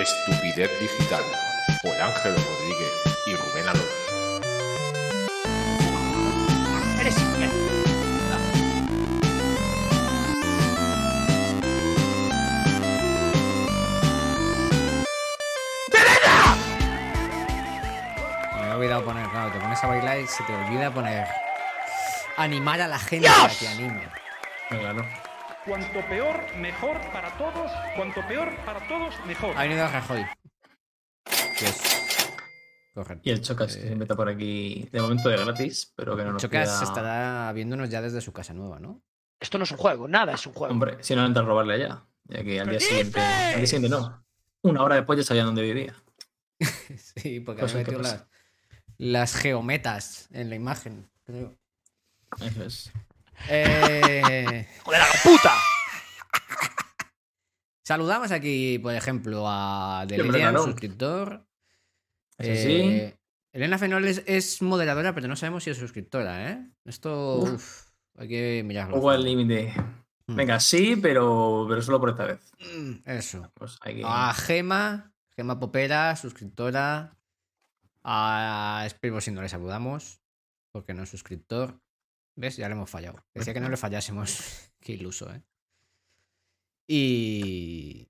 [0.00, 1.24] Estupidez Digital
[1.82, 2.92] por Ángel Rodríguez
[3.26, 3.88] y Rubén Alonso.
[7.00, 7.16] Eres.
[18.54, 21.26] Me he olvidado poner, claro, te pones a bailar y se te olvida poner.
[22.36, 24.08] Animar a la gente a que anime.
[24.70, 25.27] Venga, no.
[25.64, 27.70] Cuanto peor, mejor para todos.
[27.96, 29.56] Cuanto peor para todos, mejor.
[29.56, 30.24] Ha venido Rajoy.
[31.58, 32.28] Que es.
[32.94, 33.28] Correcto.
[33.28, 36.32] Y el Chocas que se meta por aquí de momento de gratis, pero que no
[36.32, 39.02] nos Chocas pida- estará viéndonos ya desde su casa nueva, ¿no?
[39.40, 40.72] Esto no es un juego, nada es un juego.
[40.72, 42.04] Hombre, si no entra a robarle allá.
[42.24, 43.20] Ya que al día ¿Qué siguiente.
[43.20, 44.24] Al día siguiente no.
[44.62, 45.94] Una hora después ya sabía dónde vivía.
[46.96, 48.26] Sí, porque han que metido las,
[48.96, 51.56] las geometas en la imagen, creo.
[52.40, 52.92] Eso es.
[53.48, 55.52] Eh, ¡Joder, la puta!
[57.88, 60.64] saludamos aquí, por ejemplo, a Delirian, claro.
[60.64, 61.46] suscriptor.
[62.38, 62.48] Sí.
[62.48, 63.18] Eh,
[63.52, 66.70] Elena Fenol es, moderadora, pero no sabemos si es suscriptora, ¿eh?
[66.84, 67.52] Esto Uf.
[67.54, 68.96] uf, hay que mirarlo.
[68.96, 69.72] Poco al límite.
[70.26, 70.36] Mm.
[70.36, 72.52] Venga, sí, pero, pero solo por esta vez.
[72.60, 73.50] Mm, Eso.
[73.54, 74.02] Pues hay que...
[74.04, 77.16] A Gema, Gema Popera, suscriptora.
[78.04, 80.20] A Spirbo si no le saludamos,
[80.72, 81.80] porque no es suscriptor.
[82.38, 82.56] ¿Ves?
[82.56, 83.24] Ya le hemos fallado.
[83.34, 84.70] Decía que no le fallásemos.
[84.80, 85.42] Qué iluso, ¿eh?
[86.86, 88.08] Y.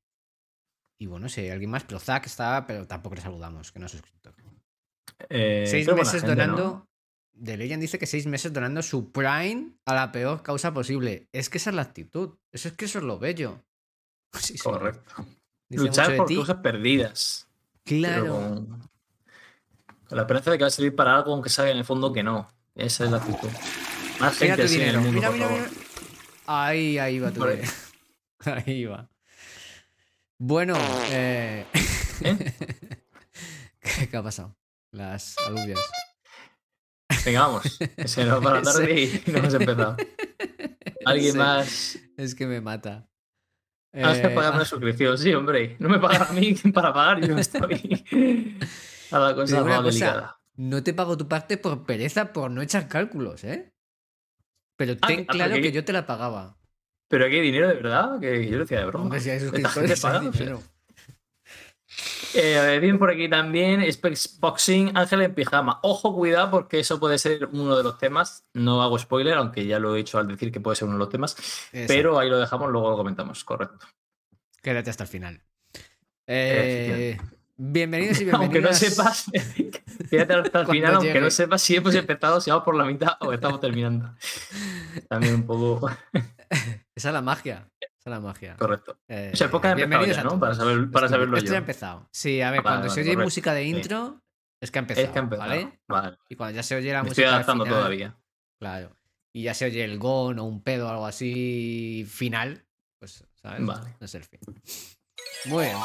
[1.01, 3.87] Y bueno, si hay alguien más, pero Zack está, pero tampoco le saludamos, que no
[3.87, 4.35] es suscriptor.
[5.31, 6.63] Eh, seis meses gente, donando.
[6.63, 6.89] ¿no?
[7.43, 11.29] The Legend dice que seis meses donando su Prime a la peor causa posible.
[11.33, 12.37] Es que esa es la actitud.
[12.53, 13.65] Eso es que eso es lo bello.
[14.39, 14.59] Sí.
[14.59, 15.27] Correcto.
[15.71, 17.49] Dice Luchar por cosas perdidas.
[17.85, 18.35] Claro.
[18.35, 18.67] Con,
[20.07, 22.13] con la esperanza de que va a servir para algo, aunque sabe en el fondo
[22.13, 22.47] que no.
[22.75, 23.49] Esa es la actitud.
[24.21, 25.01] Más Mira gente tu así en el dinero.
[25.01, 25.61] mundo, Mira, por mira, favor.
[25.71, 25.83] mira.
[26.47, 27.53] Ahí, ahí va tu Vale.
[27.57, 27.73] dinero.
[28.67, 29.09] Ahí va.
[30.39, 30.77] Bueno,
[31.11, 31.67] eh...
[32.23, 32.37] ¿Eh?
[33.81, 34.57] ¿Qué, qué ha pasado?
[34.93, 35.79] Las alubias.
[37.25, 37.79] Venga, vamos.
[38.07, 39.97] Se nos va la tarde y no hemos empezado.
[41.05, 41.99] ¿Alguien Sí, más?
[42.17, 43.09] Es que me mata.
[43.93, 45.77] Ah, es que Eh, pagar una ah, suscripción, sí, hombre.
[45.81, 48.57] No me pagan a mí para pagar, yo estoy.
[49.11, 50.41] A la cosa una más cosa, delicada.
[50.57, 53.73] no te pago tu parte por pereza, por no echar cálculos, ¿eh?
[54.79, 56.57] Pero Ah, ten ah, claro que yo te la pagaba.
[57.09, 59.05] Pero aquí hay dinero de verdad, que yo lo decía de broma.
[59.05, 60.03] Hombre, si hay suscriptores.
[62.35, 63.83] Eh, bien por aquí también,
[64.39, 65.81] Boxing, Ángel en pijama.
[65.83, 68.45] Ojo, cuidado, porque eso puede ser uno de los temas.
[68.53, 71.01] No hago spoiler, aunque ya lo he hecho al decir que puede ser uno de
[71.01, 71.35] los temas.
[71.73, 71.87] Exacto.
[71.89, 73.87] Pero ahí lo dejamos, luego lo comentamos, correcto.
[74.63, 75.43] Quédate hasta el final.
[76.27, 77.19] Eh,
[77.59, 78.79] bienvenidos y Aunque no bienvenidas.
[78.79, 79.25] sepas,
[80.09, 81.21] fíjate hasta el final, aunque llegue.
[81.21, 84.15] no sepas si hemos empezado, si vamos por la mitad o estamos terminando.
[85.09, 85.91] También un poco
[86.95, 87.69] Esa es la magia.
[87.81, 88.57] Esa es la magia.
[88.57, 88.99] correcto.
[89.09, 90.39] Eh, O sea, ha empezado bienvenidos ya, ¿no?
[90.41, 91.53] Para, saber, para saberlo esto yo.
[91.53, 92.09] ya ha empezado.
[92.13, 93.25] Sí, a ver, Vale, cuando se oye correcto.
[93.27, 93.69] música de Sí.
[93.69, 94.23] intro,
[94.61, 95.07] es que ha empezado.
[95.07, 95.49] Es que ha empezado.
[95.51, 95.81] ¿vale?
[95.89, 96.17] Vale.
[96.29, 97.35] Y cuando ya se oye la Me estoy música.
[97.37, 98.17] adaptando final, todavía.
[98.61, 98.97] Claro.
[99.35, 102.65] Y ya se oye el gon o un pedo o algo así final,
[102.99, 103.65] pues, ¿sabes?
[103.65, 103.95] Vale.
[104.01, 104.41] No es el fin.
[105.47, 105.77] Muy bien.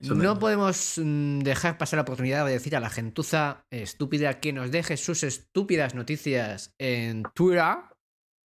[0.00, 4.52] Eso No podemos mm, dejar pasar la oportunidad de decir a la gentuza estúpida que
[4.52, 7.74] nos deje sus estúpidas noticias en Twitter,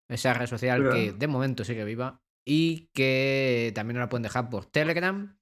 [0.08, 0.94] esa red social Twitter.
[0.94, 5.36] que de momento sigue viva, y que también nos la pueden dejar por Telegram,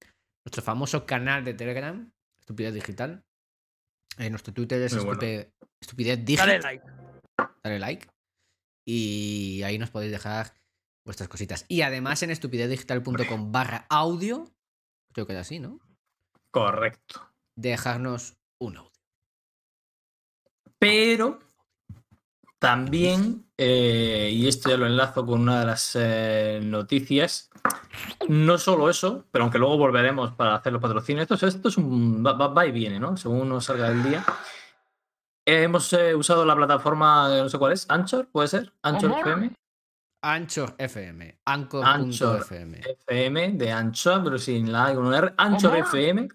[0.44, 2.10] nuestro famoso canal de Telegram,
[2.40, 3.24] Estupidez Digital.
[4.18, 5.20] Eh, nuestro Twitter es Muy bueno.
[5.22, 6.84] estupe- Estupidez Digital Dale like.
[7.62, 8.08] dale like.
[8.86, 10.52] Y ahí nos podéis dejar
[11.06, 11.64] vuestras cositas.
[11.68, 14.44] Y además en estupidezdigital.com barra audio,
[15.14, 15.78] creo que es así, ¿no?
[16.50, 17.20] Correcto.
[17.56, 18.90] Dejarnos un audio.
[20.78, 21.38] Pero
[22.58, 27.50] también, eh, y esto ya lo enlazo con una de las eh, noticias,
[28.28, 32.24] no solo eso, pero aunque luego volveremos para hacer los patrocinios, esto, esto es un
[32.26, 33.16] va, va- y viene, ¿no?
[33.16, 34.24] Según nos salga el día.
[35.46, 38.72] Eh, hemos eh, usado la plataforma, no sé cuál es, Anchor, ¿puede ser?
[38.82, 39.10] Anchor.
[39.20, 39.52] FM.
[40.22, 41.40] Anchor FM.
[41.44, 41.84] Anchor.
[41.84, 42.80] Anchor.fm.
[42.80, 45.34] FM de Anchor, pero sin la con un R.
[45.36, 45.84] Anchor ¿Cómo?
[45.84, 46.28] FM.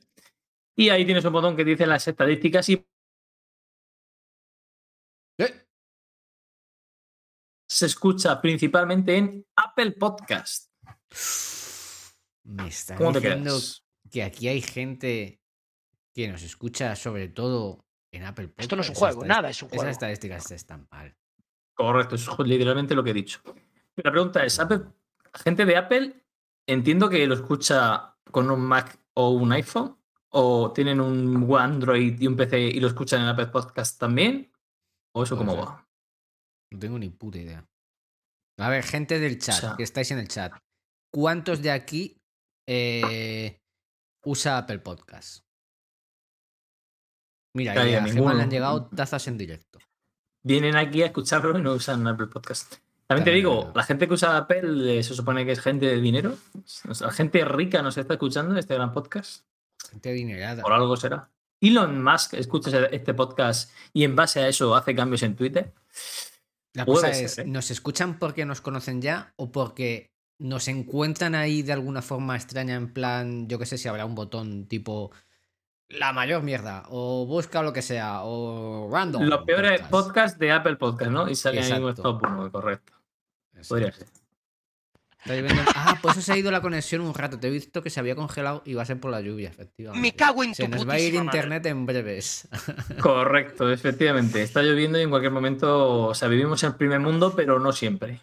[0.78, 2.86] Y ahí tienes un botón que dice las estadísticas y
[5.38, 5.68] Eh,
[7.70, 10.72] se escucha principalmente en Apple Podcast.
[12.44, 13.58] Me está ¿Cómo te diciendo
[14.10, 15.42] que aquí hay gente
[16.14, 18.62] que nos escucha sobre todo en Apple Podcast.
[18.62, 19.84] Esto no es un juego, nada es un juego.
[19.84, 21.16] Esas estadísticas están mal.
[21.74, 23.42] Correcto, eso es literalmente lo que he dicho.
[23.98, 24.82] La pregunta es, Apple,
[25.34, 26.26] gente de Apple,
[26.68, 29.98] entiendo que lo escucha con un Mac o un iPhone,
[30.30, 34.52] o tienen un Android y un PC y lo escuchan en Apple Podcast también,
[35.14, 35.88] o eso cómo va.
[36.72, 37.66] No tengo ni puta idea.
[38.58, 40.54] A ver, gente del chat, sea- que estáis en el chat.
[41.12, 42.22] ¿Cuántos de aquí
[42.68, 43.62] eh,
[44.26, 45.46] usa Apple Podcast.
[47.54, 48.04] Mira, y a.
[48.06, 49.80] Gemma le han llegado tazas en directo.
[50.44, 52.76] Vienen aquí a escucharlo y no usan Apple Podcast.
[53.08, 56.02] También te digo, la gente que usa Apple eh, se supone que es gente de
[56.02, 56.36] dinero.
[56.90, 59.46] O sea, gente rica nos está escuchando este gran podcast.
[59.92, 60.64] Gente adinerada.
[60.64, 61.30] Por algo será.
[61.62, 65.72] Elon Musk escucha este podcast y en base a eso hace cambios en Twitter.
[66.74, 67.46] La cosa ser, es, ¿eh?
[67.46, 72.76] ¿nos escuchan porque nos conocen ya o porque nos encuentran ahí de alguna forma extraña
[72.76, 75.12] en plan, yo qué sé si habrá un botón tipo
[75.88, 79.24] la mayor mierda o busca lo que sea o random.
[79.24, 80.38] Lo peor es podcast.
[80.38, 81.30] de Apple Podcast, ¿no?
[81.30, 82.02] Y sale ahí en Exacto.
[82.02, 82.94] top 1, correcto.
[83.68, 84.08] Podría ser.
[85.20, 85.62] Está lloviendo.
[85.76, 87.40] Ah, pues eso se ha ido la conexión un rato.
[87.40, 90.00] Te he visto que se había congelado y va a ser por la lluvia, efectivamente.
[90.02, 91.26] Me cago en Se tu nos va a ir madre.
[91.26, 92.48] internet en breves.
[93.02, 94.44] Correcto, efectivamente.
[94.44, 97.72] Está lloviendo y en cualquier momento, o sea, vivimos en el primer mundo, pero no
[97.72, 98.22] siempre.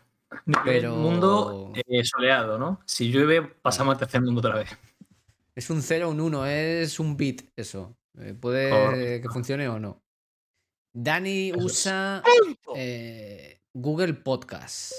[0.65, 0.94] Pero-.
[0.94, 2.81] Mundo eh, soleado, ¿no?
[2.87, 4.71] Si llueve, pasamos al tercer mundo otra vez.
[5.55, 7.97] Es un 0 un 1, es un bit eso.
[8.19, 9.29] Eh, puede Correcto.
[9.29, 10.00] que funcione o no.
[10.94, 12.23] Dani usa
[12.77, 14.93] eh, Google Podcast.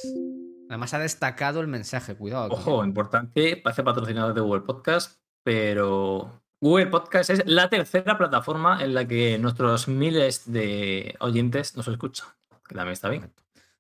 [0.70, 2.46] Además ha destacado el mensaje, cuidado.
[2.46, 2.56] aquí.
[2.56, 8.94] Ojo, importante, parece patrocinador de Google Podcast, pero Google Podcast es la tercera plataforma en
[8.94, 12.28] la que nuestros miles de oyentes nos escuchan.
[12.68, 13.32] Que también está bien.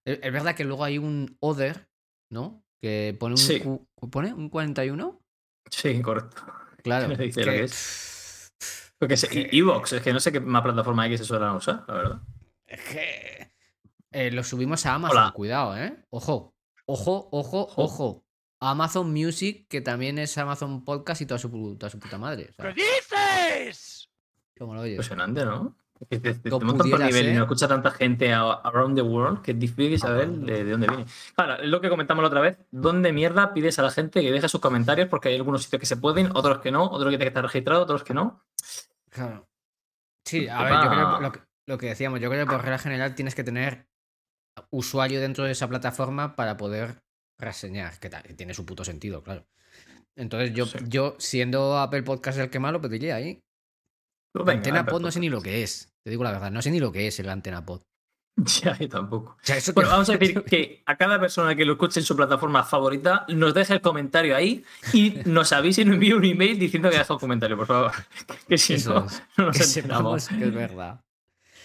[0.05, 1.87] Es es verdad que luego hay un other,
[2.29, 2.63] ¿no?
[2.81, 3.61] Que pone un, Sí.
[3.61, 5.19] cu- ¿pone un 41.
[5.71, 6.43] Sí, correcto.
[6.83, 7.07] Claro.
[7.09, 7.71] ¿Qué dice lo que- que
[8.99, 11.83] Porque y Evox, es que no sé qué más plataforma hay que se suelen usar,
[11.87, 12.21] la verdad.
[12.67, 13.52] Es que
[14.13, 15.31] eh, lo subimos a Amazon, Hola.
[15.31, 15.95] cuidado, ¿eh?
[16.09, 16.53] Ojo,
[16.85, 17.83] ojo, ojo, Ojo.
[17.83, 18.25] ojo.
[18.59, 22.47] Amazon Music, que también es Amazon Podcast y toda su, pu- toda su puta madre.
[22.49, 24.09] o sea, ¿Qué dices?
[24.57, 24.93] ¿Cómo lo oyes?
[24.93, 25.75] Impresionante, ¿no?
[25.99, 29.01] Es que te, te- montas por nivel y no escucha tanta gente a- around the
[29.01, 31.05] world que es difícil saber de, de dónde viene.
[31.35, 32.57] Claro, es lo que comentamos la otra vez.
[32.71, 35.07] ¿Dónde mierda pides a la gente que deje sus comentarios?
[35.09, 37.43] Porque hay algunos sitios que se pueden, otros que no, otros que tienen que estar
[37.43, 38.43] registrados, otros que no.
[39.09, 39.47] Claro.
[40.25, 42.61] Sí, a Tema- ver, yo creo lo, que lo que decíamos, yo creo que por
[42.61, 43.87] regla general tienes que tener
[44.71, 47.01] usuario dentro de esa plataforma para poder
[47.39, 49.45] reseñar, que, tiene su puto sentido, claro.
[50.15, 50.77] Entonces yo, Sí.
[50.87, 53.39] yo siendo Apple Podcast el que más lo pediría ahí.
[54.35, 55.89] Venga, Antena Apple Pod no sé ni lo que es.
[56.05, 57.81] Te digo la verdad, no sé ni lo que es el Antena Pod.
[58.63, 59.31] Ya, yo tampoco.
[59.33, 61.99] O sea, eso Bueno, que- vamos a decir que a cada persona que lo escuche
[61.99, 66.13] en su plataforma favorita, nos deje el comentario ahí y nos avise y nos envíe
[66.13, 67.91] un email diciendo que ha dejado un comentario, por favor.
[68.47, 69.07] Que si Eso no,
[69.37, 70.27] no nos que enteramos.
[70.29, 70.99] que es verdad.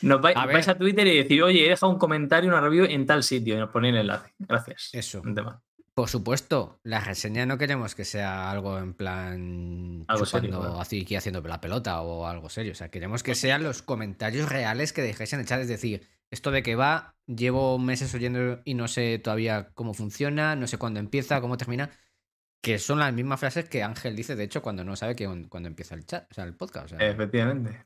[0.03, 2.85] Nos vais, A vais a Twitter y decir, oye, he dejado un comentario, una review
[2.85, 4.33] en tal sitio y nos ponéis el enlace.
[4.39, 4.91] Gracias.
[4.93, 5.21] Eso.
[5.23, 5.63] Un tema.
[5.99, 11.17] Por supuesto, la reseña no queremos que sea algo en plan Algo serio, así aquí
[11.17, 12.71] haciendo la pelota o algo serio.
[12.71, 15.61] O sea, queremos que sean los comentarios reales que dejéis en el chat.
[15.61, 20.55] Es decir, esto de que va, llevo meses oyendo y no sé todavía cómo funciona,
[20.55, 21.91] no sé cuándo empieza, cómo termina.
[22.61, 25.69] Que son las mismas frases que Ángel dice, de hecho, cuando no sabe que, cuándo
[25.69, 26.93] empieza el chat, o sea, el podcast.
[26.93, 27.85] o sea, Efectivamente.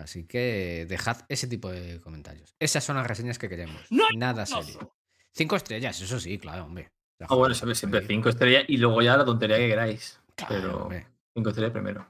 [0.00, 2.54] Así que dejad ese tipo de comentarios.
[2.58, 3.82] Esas son las reseñas que queremos.
[3.90, 4.94] No, Nada serio.
[5.32, 6.90] Cinco estrellas, eso sí, claro, hombre.
[7.20, 10.18] Ah, bueno, siempre, cinco estrellas y luego ya la tontería que queráis.
[10.34, 12.06] Claro, Pero hombre, cinco estrellas primero.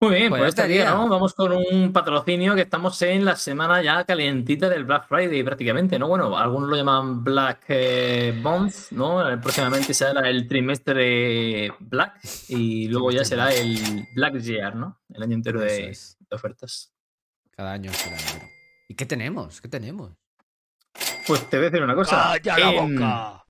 [0.00, 1.02] Muy bien, Pues pues, este día, estaría.
[1.02, 1.08] ¿no?
[1.08, 5.98] Vamos con un patrocinio que estamos en la semana ya calentita del Black Friday prácticamente,
[5.98, 6.06] ¿no?
[6.06, 9.28] Bueno, algunos lo llaman Black eh, Month, ¿no?
[9.28, 15.00] Eh, Próximamente será el trimestre Black y luego ya será el Black Year, ¿no?
[15.12, 16.16] El año entero de, es.
[16.20, 16.92] de ofertas.
[17.50, 18.16] Cada año será.
[18.88, 19.60] ¿Y qué tenemos?
[19.60, 20.12] ¿Qué tenemos?
[21.26, 22.34] Pues te voy a decir una cosa.
[22.40, 23.44] ¡Calla la En boca!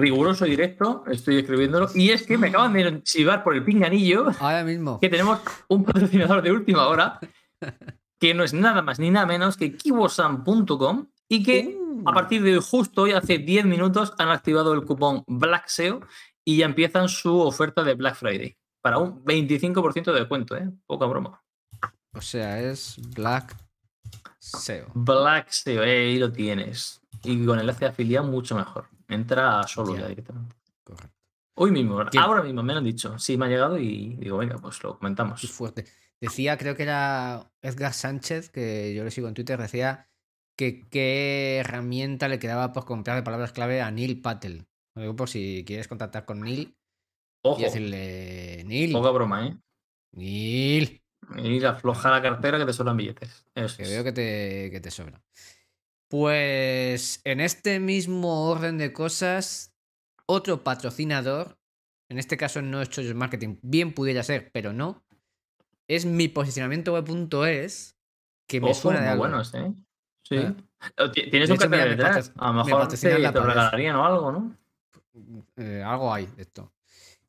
[0.00, 1.88] Riguroso directo, estoy escribiéndolo.
[1.94, 4.98] Y es que me acaban de chivar por el pinganillo Ahora mismo.
[4.98, 7.18] que tenemos un patrocinador de última hora
[8.18, 12.08] que no es nada más ni nada menos que kibosan.com y que Uh.
[12.08, 16.00] a partir de justo hoy, hace 10 minutos, han activado el cupón BLACKSEO
[16.46, 20.70] y ya empiezan su oferta de Black Friday para un 25% de descuento, ¿eh?
[20.86, 21.42] Poca broma.
[22.14, 23.54] O sea, es Black
[24.38, 24.86] SEO.
[24.94, 27.02] BLACKSEO, eh, ahí lo tienes.
[27.22, 28.86] Y con enlace de afiliado mucho mejor.
[29.10, 30.02] Entra solo Ya.
[30.02, 30.56] ya directamente.
[30.84, 31.16] Correcto.
[31.56, 32.18] Hoy mismo, ¿Qué?
[32.18, 33.18] ahora mismo me lo han dicho.
[33.18, 35.40] Sí, me ha llegado y digo, venga, pues lo comentamos.
[35.40, 35.84] Qué fuerte.
[36.20, 40.08] Decía, creo que era Edgar Sánchez, que yo le sigo en Twitter, decía
[40.56, 44.66] que qué herramienta le quedaba por comprar de palabras clave a Neil Patel.
[44.94, 46.76] Lo digo por si quieres contactar con Neil
[47.42, 49.56] Ojo, y decirle, Neil, poca broma, ¿eh?
[50.12, 51.02] Neil,
[51.36, 53.46] Y afloja la cartera que te sobran billetes.
[53.54, 53.88] Eso que es.
[53.90, 55.22] veo que te, que te sobra.
[56.10, 59.76] Pues en este mismo orden de cosas,
[60.26, 61.56] otro patrocinador,
[62.08, 65.04] en este caso no es Choices Marketing, bien pudiera ser, pero no,
[65.86, 67.96] es mi posicionamiento web.es,
[68.48, 69.22] que me Ojo, suena de algo.
[69.22, 69.72] buenos, ¿eh?
[70.24, 70.36] Sí.
[71.30, 72.32] Tienes De un cartel detrás.
[72.38, 74.56] A lo me mejor te, la te regalarían o algo, ¿no?
[75.58, 76.72] eh, algo hay de esto.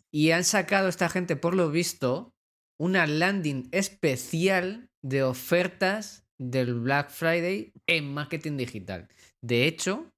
[0.10, 2.34] Y han sacado esta gente, por lo visto,
[2.78, 9.08] una landing especial de ofertas del Black Friday en marketing digital.
[9.42, 10.12] De hecho,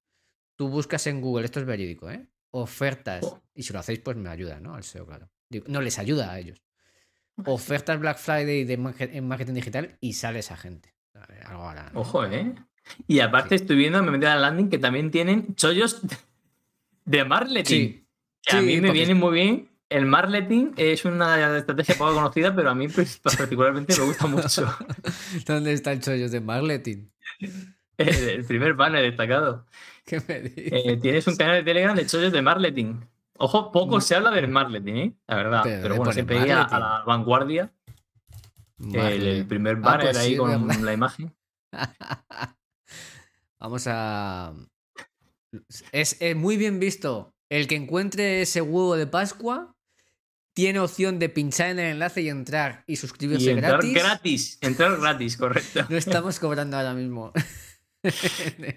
[0.56, 2.26] tú buscas en Google, esto es verídico, ¿eh?
[2.52, 3.26] Ofertas.
[3.54, 4.74] Y si lo hacéis, pues me ayuda, ¿no?
[4.76, 5.30] Al SEO, claro.
[5.50, 6.62] Digo, no les ayuda a ellos.
[7.46, 10.94] Ofertas Black Friday de market- en marketing digital y sale esa gente.
[11.46, 12.00] Algo hará, ¿no?
[12.02, 12.56] Ojo, ¿eh?
[13.08, 13.64] Y aparte Sí.
[13.64, 16.02] estoy viendo, me metí a la landing que también tienen chollos
[17.06, 17.64] de marketing.
[17.66, 18.08] Sí.
[18.42, 19.70] Que a Sí, mí me porque- viene muy bien.
[19.90, 24.68] El marketing es una estrategia poco conocida, pero a mí pues, particularmente me gusta mucho.
[25.46, 27.10] ¿Dónde está el chollos de marketing?
[27.98, 29.66] El, el primer banner destacado.
[30.06, 30.86] ¿Qué me dices?
[30.86, 33.02] Eh, tienes un canal de Telegram de chollos de marketing.
[33.38, 35.14] Ojo, poco se habla del marketing, ¿eh?
[35.28, 35.62] La verdad.
[35.64, 37.74] Pero Pero, le bueno, siempre ir a, la vanguardia.
[38.94, 40.82] El, primer Ah, banner pues ahí sí, con ¿verdad?
[40.82, 41.36] la imagen.
[43.60, 44.54] Vamos a.
[45.92, 47.34] Es, es muy bien visto.
[47.50, 49.73] El que encuentre ese huevo de Pascua
[50.54, 53.94] tiene opción de pinchar en el enlace y entrar y suscribirse Y entrar gratis.
[53.94, 54.58] gratis.
[54.62, 55.86] Entrar gratis, correcto.
[55.90, 57.32] No estamos cobrando ahora mismo.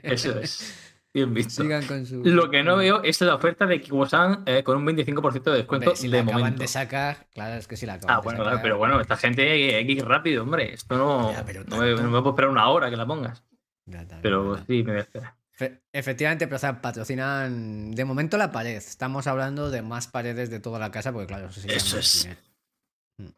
[0.02, 0.82] Eso es.
[1.12, 1.64] Bien visto.
[1.88, 2.22] Con su.
[2.24, 5.90] Lo que no veo es la oferta de Kiwosan eh, con un 25% de descuento
[5.90, 6.60] Hombre, si la de acaban momento.
[6.60, 8.52] de sacar, claro, es que si la acaban Ah, de bueno, sacar.
[8.52, 10.74] claro, pero bueno, esta gente X rápido, hombre.
[10.74, 12.02] Esto no, Ya, no, me, tanto.
[12.02, 13.42] no me puedo esperar una hora que la pongas.
[13.86, 15.35] Ya, también, Pero sí, me voy a esperar.
[15.56, 18.76] Fe- Efectivamente, pero o sea, patrocinan de momento la pared.
[18.76, 22.22] Estamos hablando de más paredes de toda la casa, porque claro, eso, Eso es.
[22.24, 22.40] dinero.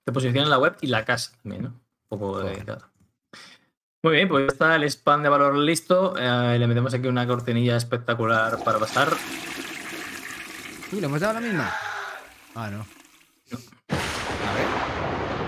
[0.04, 1.68] Se posiciona en la web y la casa también, ¿no?
[2.10, 2.66] Un poco de Correcto.
[2.78, 2.90] cada.
[4.02, 6.16] Muy bien, pues está el spam de valor listo.
[6.18, 9.08] Eh, le metemos aquí una cortinilla espectacular para pasar.
[10.92, 11.72] Uy, ¿le hemos dado la misma?
[12.54, 12.87] Ah, no.
[13.90, 14.66] A ver.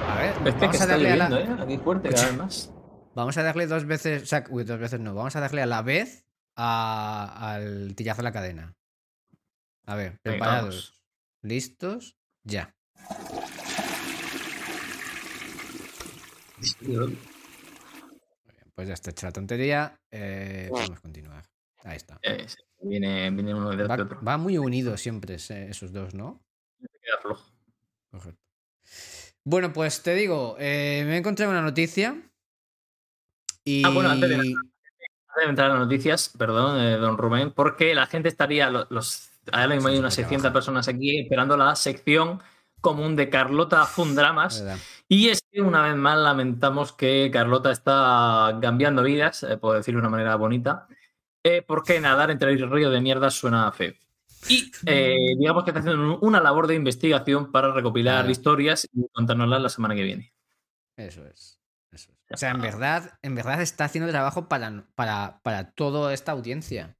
[0.08, 1.40] A ver, Es que, que vamos a está darle a la.
[1.40, 1.56] ¿eh?
[1.60, 2.70] Aquí fuerte cada vez más.
[3.14, 4.22] Vamos a darle dos veces.
[4.22, 5.14] O sea, uy, dos veces no.
[5.14, 6.24] Vamos a darle a la vez
[6.62, 8.76] a- al tillazo a la cadena.
[9.86, 11.00] A ver, preparados.
[11.42, 12.16] ¿Listos?
[12.44, 12.74] Ya.
[18.74, 20.00] Pues ya está hecha la tontería.
[20.10, 21.44] Eh, podemos continuar.
[21.84, 22.18] Ahí está.
[22.22, 24.22] Eh, sí, viene, viene uno detrás Va, de otro.
[24.22, 26.42] va muy unidos siempre ese- esos dos, ¿no?
[26.78, 27.50] Queda flojo.
[28.10, 28.40] Correcto.
[29.44, 32.20] Bueno, pues te digo, eh, me he encontrado una noticia.
[33.64, 33.84] Y.
[33.84, 34.48] Ah, bueno, antes de nada.
[35.30, 38.86] Antes de entrar a las noticias, perdón, eh, don Rubén, porque la gente estaría, lo-
[38.90, 40.54] los, ahora mismo hay unas sí, 600 trabaja.
[40.54, 42.40] personas aquí esperando la sección
[42.80, 44.64] común de Carlota Fundramas.
[45.06, 50.00] Y es que una vez más lamentamos que Carlota está cambiando vidas, eh, por decirlo
[50.00, 50.88] de una manera bonita,
[51.44, 53.92] eh, porque nadar entre el río de mierda suena feo.
[54.48, 59.06] Y eh, digamos que está haciendo un- una labor de investigación para recopilar historias y
[59.12, 60.32] contárnoslas la semana que viene.
[60.96, 61.59] Eso es.
[62.30, 62.34] Es.
[62.34, 66.96] O sea, en verdad, en verdad está haciendo trabajo para, para, para toda esta audiencia.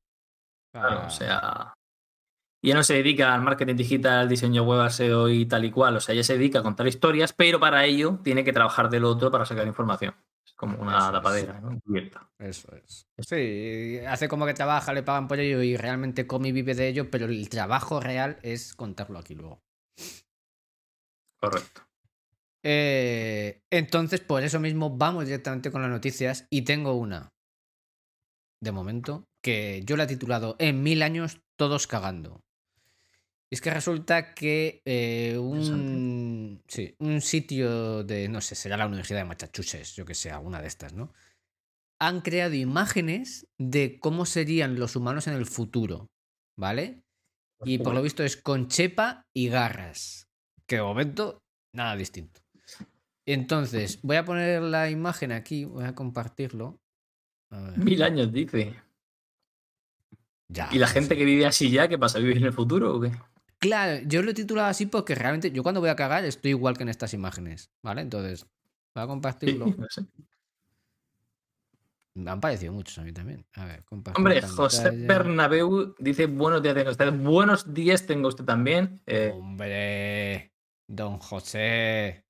[0.72, 1.74] Claro, Ah, o sea.
[2.62, 5.96] Y ella no se dedica al marketing digital, diseño web, SEO y tal y cual.
[5.96, 9.04] O sea, ella se dedica a contar historias, pero para ello tiene que trabajar del
[9.04, 10.14] otro para sacar información.
[10.46, 11.12] Es como Eso una es.
[11.12, 11.70] tapadera, ¿no?
[11.72, 12.28] Encubierta.
[12.38, 13.06] Eso es.
[13.18, 16.88] Sí, hace como que trabaja, le pagan por ello y realmente come y vive de
[16.88, 19.62] ello, pero el trabajo real es contarlo aquí luego.
[21.40, 21.82] Correcto.
[22.62, 27.30] Eh, entonces, por eso mismo, vamos directamente con las noticias y tengo una,
[28.60, 32.40] de momento, que yo la he titulado En mil años todos cagando.
[33.50, 38.86] Y es que resulta que eh, un, sí, un sitio de, no sé, será la
[38.86, 41.12] Universidad de Massachusetts, yo que sé, alguna de estas, ¿no?
[41.98, 46.06] Han creado imágenes de cómo serían los humanos en el futuro,
[46.56, 47.02] ¿vale?
[47.64, 50.28] Y por lo visto es con chepa y garras.
[50.66, 51.42] Que de momento,
[51.74, 52.40] nada distinto.
[53.32, 56.80] Entonces, voy a poner la imagen aquí, voy a compartirlo.
[57.50, 58.74] A ver, Mil años, dice.
[60.48, 60.68] ya.
[60.72, 62.18] ¿Y la gente que vive así ya, qué pasa?
[62.18, 63.12] ¿Vive en el futuro o qué?
[63.58, 66.76] Claro, yo lo he titulado así porque realmente yo cuando voy a cagar estoy igual
[66.76, 68.00] que en estas imágenes, ¿vale?
[68.00, 68.44] Entonces,
[68.94, 69.66] voy a Sí, compartirlo.
[69.66, 70.02] no sé.
[72.14, 73.46] Me han parecido muchos a mí también.
[73.54, 73.84] A ver,
[74.16, 74.90] Hombre, José.
[74.90, 77.12] Bernabeu dice buenos días tenga usted.
[77.12, 79.00] Buenos días tenga usted también.
[79.06, 80.52] Eh, Hombre,
[80.88, 82.24] don José.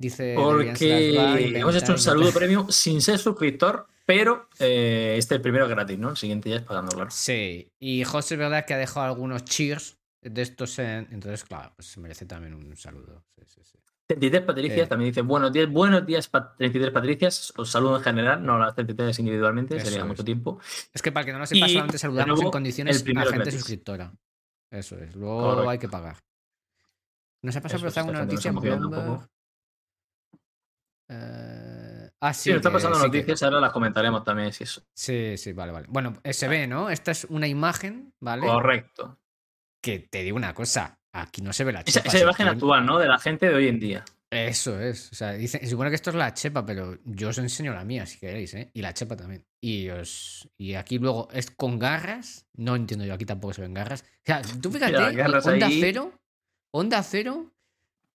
[0.00, 0.34] Dice.
[0.36, 5.70] porque hemos hecho un saludo premium sin ser suscriptor, pero eh, este el primero es
[5.70, 6.10] gratis, ¿no?
[6.10, 7.10] El siguiente ya es pagando, claro.
[7.10, 11.08] Sí, y José es verdad que ha dejado algunos cheers de estos en...
[11.10, 13.24] Entonces, claro, pues se merece también un saludo.
[13.36, 13.78] Sí, sí, sí.
[14.06, 17.52] 33 Patricias también dice buenos días, buenos días, pa- 33 Patricias.
[17.56, 20.06] Os saludo en general, no las 33 individualmente, Eso sería es.
[20.06, 20.58] mucho tiempo.
[20.94, 23.54] Es que para que no lo sepa, Y, solamente saludamos en condiciones a gente gratis.
[23.54, 24.12] suscriptora.
[24.70, 25.14] Eso es.
[25.14, 25.70] Luego Correcto.
[25.70, 26.16] hay que pagar.
[27.42, 29.28] Nos ha pasado por es, una noticia en Bloomberg.
[31.08, 32.48] Eh, Ah, Sí, sí.
[32.50, 34.82] nos está que- pasando sí que- noticias, ahora las comentaremos también, si eso.
[34.92, 35.86] Sí, sí, vale, vale.
[35.88, 36.90] Bueno, se ve, ¿no?
[36.90, 38.44] Esta es una imagen, ¿vale?
[38.46, 39.20] Correcto.
[39.80, 40.98] Que te digo una cosa.
[41.12, 42.08] Aquí no se ve la Esa, chepa.
[42.08, 42.98] esa se imagen actual, ¿no?
[42.98, 44.04] De la gente de hoy en día.
[44.30, 45.10] Eso es.
[45.12, 47.84] O sea, dice, se supone que esto es la chepa, pero yo os enseño la
[47.84, 48.70] mía si queréis, ¿eh?
[48.74, 49.46] Y la chepa también.
[49.62, 50.48] Y os.
[50.58, 52.46] Y aquí luego es con garras.
[52.54, 54.02] No entiendo yo, aquí tampoco se ven garras.
[54.02, 55.80] O sea, tú fíjate, Onda ahí.
[55.80, 56.12] Cero.
[56.74, 57.52] Onda Cero.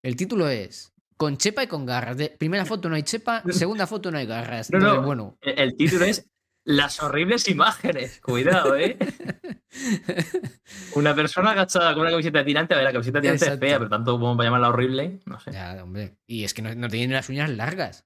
[0.03, 0.92] El título es.
[1.23, 2.17] Con chepa y con garras.
[2.17, 4.69] De primera foto no hay chepa, segunda foto no hay garras.
[4.69, 5.01] No, no.
[5.03, 5.37] Bueno.
[5.39, 6.29] El, el título es
[6.65, 8.19] Las horribles imágenes.
[8.19, 8.97] Cuidado, ¿eh?
[10.95, 12.73] Una persona agachada con una camiseta tirante.
[12.73, 13.65] A ver, la camiseta tirante Exacto.
[13.65, 15.53] es fea, pero tanto como para llamarla horrible, no sé.
[15.53, 16.17] Ya, hombre.
[16.27, 18.05] Y es que no, no tienen las uñas largas.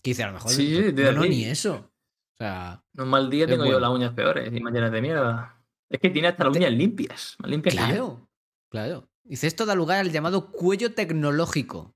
[0.00, 0.50] Que dice, a lo mejor.
[0.50, 1.92] Sí, no, no, ni eso.
[2.32, 5.62] O sea, Un mal día tengo yo las uñas peores y mañanas de mierda.
[5.90, 7.36] Es que tiene hasta las uñas limpias.
[7.38, 7.86] Más limpias que yo.
[7.86, 8.28] Claro,
[8.70, 9.10] claro.
[9.24, 11.94] Dice, esto da lugar al llamado cuello tecnológico.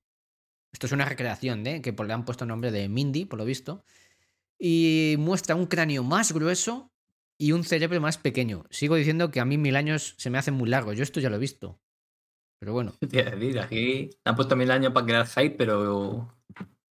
[0.75, 1.81] Esto es una recreación, ¿eh?
[1.81, 3.85] que le han puesto nombre de Mindy, por lo visto.
[4.59, 6.91] Y muestra un cráneo más grueso
[7.39, 8.65] y un cerebro más pequeño.
[8.71, 10.97] Sigo diciendo que a mí mil años se me hacen muy largos.
[10.97, 11.79] Yo esto ya lo he visto.
[12.59, 12.91] Pero bueno.
[13.09, 13.21] Te
[13.57, 16.35] aquí han puesto mil años para crear hype, pero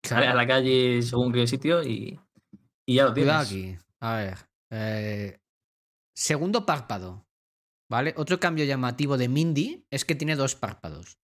[0.01, 0.37] sale a claro.
[0.37, 2.17] la calle según qué sitio y,
[2.85, 3.35] y ya lo tienes.
[3.35, 3.77] Aquí.
[3.99, 4.37] A ver.
[4.71, 5.41] eh,
[6.15, 7.25] segundo párpado.
[7.89, 8.13] ¿Vale?
[8.15, 11.17] Otro cambio llamativo de Mindy es que tiene dos párpados.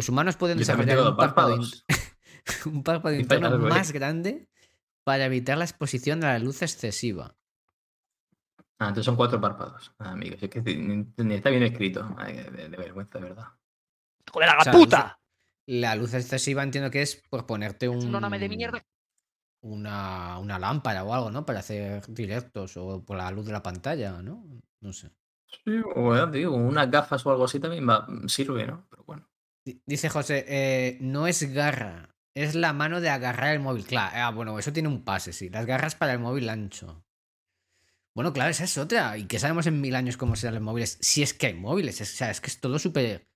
[0.00, 1.60] Los humanos pueden desarrollar un párpado,
[2.64, 4.48] un párpado interno más grande
[5.04, 7.36] para evitar la exposición a la luz excesiva.
[8.78, 9.92] Ah, entonces son cuatro párpados.
[9.98, 12.14] Ah, amigos, es que ni- ni está bien escrito.
[12.16, 13.48] Ay, de, de vergüenza, de verdad.
[14.32, 15.20] ¡Colega, O la sea, puta!
[15.66, 18.82] La luz excesiva entiendo que es por ponerte un, un nome de mierda.
[19.60, 21.44] Una, una lámpara o algo, ¿no?
[21.44, 24.46] Para hacer directos o por la luz de la pantalla, ¿no?
[24.80, 25.10] No sé.
[25.62, 28.86] Sí, bueno, digo, unas gafas o algo así también va, sirve, ¿no?
[28.88, 29.28] Pero bueno.
[29.64, 33.84] Di- Dice José, eh, no es garra, es la mano de agarrar el móvil.
[33.84, 35.48] Claro, ah, bueno, eso tiene un pase, sí.
[35.50, 37.04] Las garras para el móvil ancho.
[38.14, 39.16] Bueno, claro, esa es otra.
[39.18, 40.98] ¿Y qué sabemos en mil años cómo serán los móviles?
[41.00, 43.28] Si es que hay móviles, es- o sea, es que es todo súper...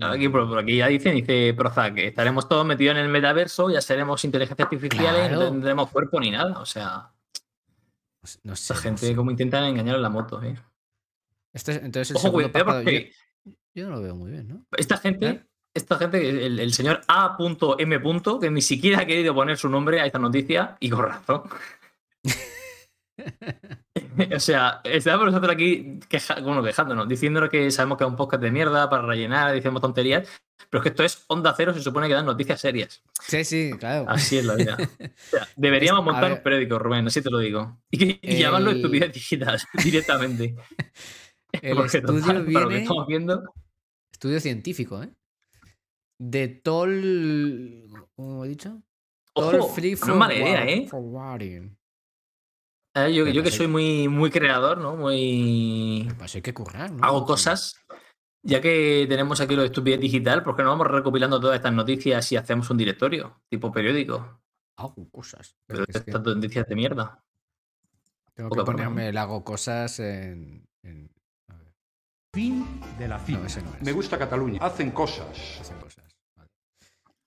[0.00, 3.68] Aquí, por, por aquí ya dicen, dice Prozac, que estaremos todos metidos en el metaverso,
[3.68, 5.50] ya seremos inteligencias artificiales, y no Claro.
[5.50, 6.60] tendremos cuerpo ni nada.
[6.60, 7.10] O sea,
[8.44, 8.74] No sé.
[8.74, 9.16] no gente sé.
[9.16, 10.54] como intentan engañar en la moto, ¿eh?
[11.52, 12.90] Este es- entonces el Ojo, cuidado, yo,
[13.78, 14.64] yo no lo veo muy bien, ¿no?
[14.76, 18.00] esta gente, esta gente, el, el señor A.M.
[18.40, 21.42] que ni siquiera ha querido poner su nombre a esta noticia, y con razón.
[24.36, 28.42] o sea, estamos nosotros aquí queja- bueno, quejándonos, diciéndonos que sabemos que es un podcast
[28.42, 30.28] de mierda para rellenar, decimos tonterías,
[30.70, 33.02] pero es que esto es onda cero, se supone que dan noticias serias.
[33.20, 34.06] Sí, sí, claro.
[34.08, 34.76] Así es la vida.
[34.78, 37.80] O sea, deberíamos Es- montar un periódico, Rubén, así te lo digo.
[37.90, 40.56] Y, que- y llamarlo El- estupidez digital directamente.
[41.52, 43.42] El Porque estudio total, para lo que viene- estamos viendo,
[44.18, 45.14] Estudio científico, ¿eh?
[46.18, 47.86] De Toll...
[48.16, 48.82] ¿Cómo he dicho?
[49.32, 50.88] Toll ojo, Free no es mala idea, ¿eh?
[52.96, 54.96] Eh, Yo, que soy muy, muy creador, ¿no?
[54.96, 56.12] Muy.
[56.18, 57.04] Pues hay que currar, ¿no?
[57.04, 57.76] Hago cosas.
[58.42, 61.72] Ya que tenemos aquí lo de estupidez digital, ¿por qué no vamos recopilando todas estas
[61.72, 64.40] noticias y hacemos un directorio, tipo periódico?
[64.78, 65.56] Hago cosas.
[65.64, 67.24] Pero Es que estas noticias de mierda.
[68.34, 70.66] tengo poca que ponerme el hago cosas en...
[72.34, 73.46] Fin de la no, cita.
[73.46, 73.82] ese no es.
[73.82, 74.58] Me gusta Cataluña.
[74.62, 75.58] Hacen cosas.
[75.60, 76.04] Hacen cosas.
[76.36, 76.50] vale.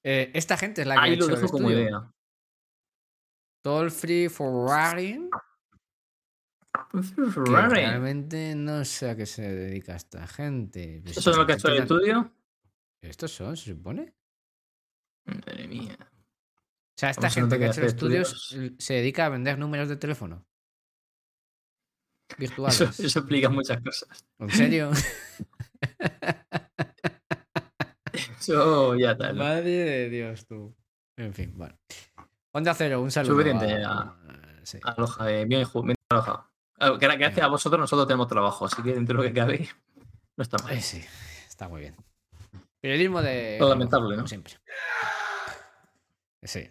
[0.03, 1.87] Eh, esta gente es la que ha Ahí lo hecho el dejo como estudio.
[1.87, 2.13] idea.
[3.63, 5.29] Toll Free Forwarding.
[6.93, 11.01] Que realmente no sé a qué se dedica esta gente.
[11.03, 12.33] Pues ¿Eso es lo que ha hecho el estudio?
[13.01, 14.13] ¿Estos son, se supone?
[15.25, 15.97] Madre mía.
[15.99, 18.75] O sea, esta ¿Cómo se gente que ha hecho estudios estudios?
[18.83, 20.45] se dedica a vender números de teléfono.
[22.37, 22.79] Virtuales.
[22.81, 24.25] Eso, eso explica muchas cosas.
[24.39, 24.91] ¿En serio?
[28.39, 29.35] Eso ya tal.
[29.35, 30.75] Madre de Dios, tú.
[31.17, 31.77] En fin, bueno.
[32.51, 33.33] Onda Cero, un saludo.
[33.41, 34.15] Suficiente, a-
[34.63, 34.79] sí.
[34.83, 36.47] Aloja, eh, bien, bien trabajado.
[36.79, 39.69] Ah, gra- Gracias a vosotros, nosotros tenemos trabajo, así que dentro de lo que cabe,
[40.35, 40.73] no está mal.
[40.73, 41.03] Eh, sí,
[41.47, 41.95] está muy bien.
[42.81, 43.57] Periodismo de.
[43.59, 44.27] Todo lamentable, como ¿no?
[44.27, 44.55] siempre.
[46.43, 46.69] Sí.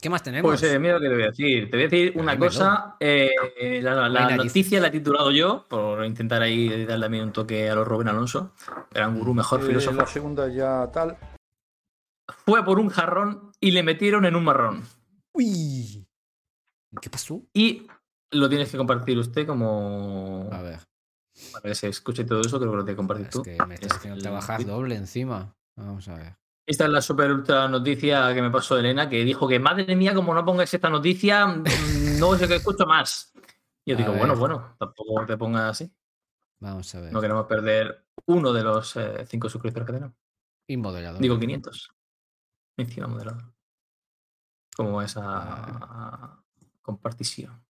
[0.00, 0.48] ¿Qué más tenemos?
[0.48, 1.70] Pues eh, mira lo que te voy a decir.
[1.70, 2.50] Te voy a decir una Dímelo.
[2.52, 2.96] cosa.
[3.00, 3.30] eh,
[3.82, 7.74] la noticia la he titulado yo, por intentar ahí darle a mí un toque a
[7.74, 8.52] los Rubén Alonso,
[8.92, 9.96] gran gurú, mejor Eh, filósofo.
[9.96, 11.16] la segunda ya tal.
[12.44, 14.84] Fue por un jarrón y le metieron en un marrón.
[15.32, 16.06] Uy.
[17.02, 17.42] ¿Qué pasó?
[17.52, 17.86] Y
[18.30, 20.48] lo tienes que compartir usted como...
[20.52, 20.78] A ver.
[21.52, 23.42] Para que se escuche todo eso, creo que lo tienes que compartir Es tú.
[23.42, 25.54] que me estás Es haciendo el trabajar doble encima.
[25.76, 26.36] Vamos a ver.
[26.68, 30.12] Esta es la super ultra noticia que me pasó Elena, que dijo que madre mía,
[30.12, 31.64] como no pongas esta noticia, mm,
[32.20, 33.32] no sé qué escucho más.
[33.86, 34.18] Y yo A digo, ver.
[34.18, 35.90] bueno, bueno, tampoco te pongas así.
[36.60, 37.10] Vamos a ver.
[37.10, 40.14] No queremos perder uno de los eh, cinco suscriptores que tenemos.
[40.66, 41.22] Inmoderador.
[41.22, 41.90] Digo 500.
[42.76, 43.44] encima moderador.
[44.76, 46.38] Como esa
[46.82, 47.64] compartición.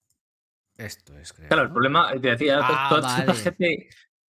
[0.76, 1.46] Esto es, creo.
[1.48, 3.88] Claro, el problema, te decía, Ah, toda esta gente,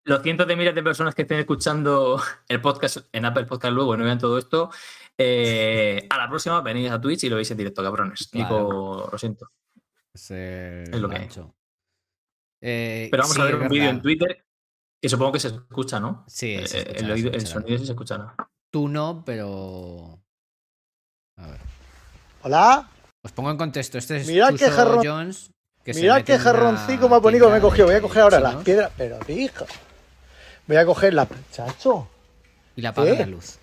[0.08, 3.94] los cientos de miles de personas que estén escuchando el podcast en Apple Podcast luego
[3.94, 4.70] y no vean todo esto,
[5.16, 8.28] eh, a la próxima venid a Twitch y lo veis en directo, cabrones.
[8.28, 8.54] Claro.
[8.58, 9.50] Nico, lo siento.
[10.14, 11.54] Es lo que gancho.
[12.60, 14.02] Eh, Pero vamos sí, a ver un vídeo en.
[14.02, 14.44] Twitter
[15.00, 16.24] que supongo que se escucha, ¿no?
[16.26, 18.34] Sí, Eh, escucha, el, oído- sonido sí se escucha, ¿no?
[18.70, 20.18] Tú no, pero.
[21.36, 21.60] A ver.
[22.42, 22.88] Hola.
[23.22, 23.98] Os pongo en contexto.
[23.98, 25.52] Este es Mirad qué jarrón- Jones.
[25.84, 27.86] que Mirad qué jarroncico me ha ponido, me he cogido.
[27.86, 28.90] Voy a coger ahora las piedras.
[28.96, 29.66] Pero, hijo.
[30.68, 31.26] Voy a coger la.
[31.50, 32.06] Chacho.
[32.76, 33.58] Y la apaga la luz.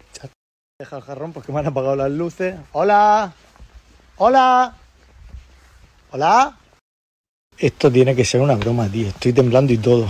[0.79, 2.55] Deja el jarrón porque me han apagado las luces.
[2.71, 3.31] Hola.
[4.17, 4.75] Hola.
[6.11, 6.57] Hola.
[7.57, 9.07] Esto tiene que ser una broma, tío.
[9.07, 10.07] Estoy temblando y todo.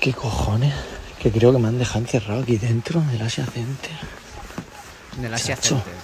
[0.00, 0.74] ¿Qué cojones?
[1.20, 3.92] Que creo que me han dejado encerrado aquí dentro del Asia Center.
[5.18, 5.82] De la Asia Chacho.
[5.82, 5.94] Center.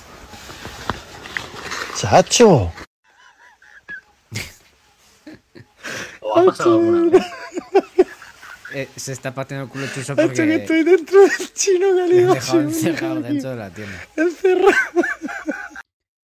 [1.96, 2.72] ¡Chacho!
[6.20, 7.26] ¿O ha pasado alguna vez?
[8.74, 11.86] Eh, se está partiendo el culo Chuso porque que estoy dentro del chino
[12.40, 13.98] sí, encerrado dentro de la tienda.
[14.16, 14.72] Encerrado.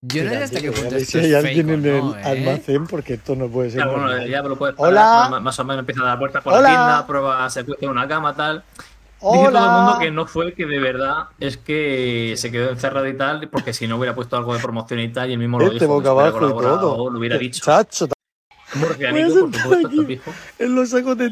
[0.00, 1.98] Yo no sé hasta qué punto esto si es hay fake alguien o en el
[2.00, 2.22] no, ¿eh?
[2.24, 3.78] almacén porque esto no puede ser.
[3.82, 4.28] Claro, bueno, normal.
[4.28, 5.00] ya me lo puedes Hola.
[5.00, 6.62] parar, más- Más o menos empieza a dar vueltas por Hola.
[6.62, 8.62] la tienda, prueba, se cuesta una cama, tal.
[8.68, 8.84] Dice
[9.20, 9.70] todo el Hola.
[9.72, 13.72] mundo que no fue que de verdad es que se quedó encerrado y tal, porque
[13.72, 15.94] si no hubiera puesto algo de promoción y tal, y él mismo lo Este dijo.
[15.94, 17.10] boca abajo y todo.
[17.10, 17.60] Lo hubiera dicho.
[17.64, 18.08] Chacho, a
[18.72, 20.20] por supuesto, aquí.
[20.60, 21.30] en los sacos de.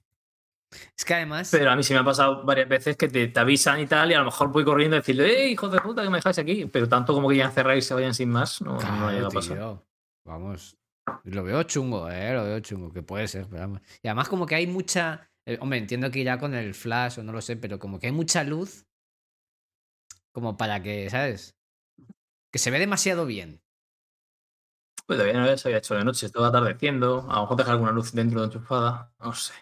[0.99, 1.49] Es que además.
[1.51, 4.11] Pero a mí sí me ha pasado varias veces que te, te avisan y tal,
[4.11, 6.39] y a lo mejor voy corriendo a decirle, ¡eh, hijos de puta, que me dejáis
[6.39, 6.67] aquí!
[6.67, 9.27] Pero tanto como que ya encerráis y se vayan sin más, no, no Claro, llega
[9.27, 9.57] a pasar.
[9.59, 9.87] tío.
[10.25, 10.77] Vamos.
[11.25, 12.33] Lo veo chungo, eh.
[12.33, 13.81] Lo veo chungo, que puede ser, pero vamos.
[14.03, 15.31] Y además, como que hay mucha.
[15.45, 18.07] eh, hombre, entiendo que irá con el flash o no lo sé, pero como que
[18.07, 18.87] hay mucha luz.
[20.33, 21.57] Como para que, ¿sabes?
[22.51, 23.61] Que se ve demasiado bien.
[25.07, 27.93] Pues todavía no se había hecho de noche, estaba atardeciendo, a lo mejor deja alguna
[27.93, 29.53] luz dentro de enchufada, no sé.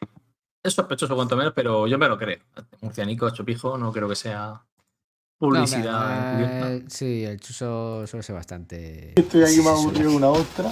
[0.64, 2.38] Es sospechoso cuanto menos, pero yo me lo creo.
[2.80, 6.72] Murcianico, chupijo, no creo que sea No, publicidad encubierta.
[6.72, 9.12] eh, sí, el chuso suele ser bastante.
[9.14, 10.70] Estoy aquí sí, más aburrido una ostra.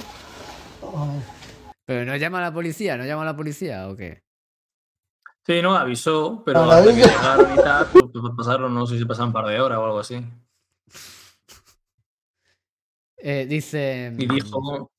[1.85, 4.23] Pero no llama a la policía, ¿no llama a la policía o qué?
[5.45, 8.97] Sí, no, avisó, pero Ah, hasta que llegaron y tal, pues, pues, pasaron, no sé
[8.97, 10.25] si pasaron un par de horas o algo así.
[13.17, 14.11] Eh, dice.
[14.17, 14.89] Y dijo,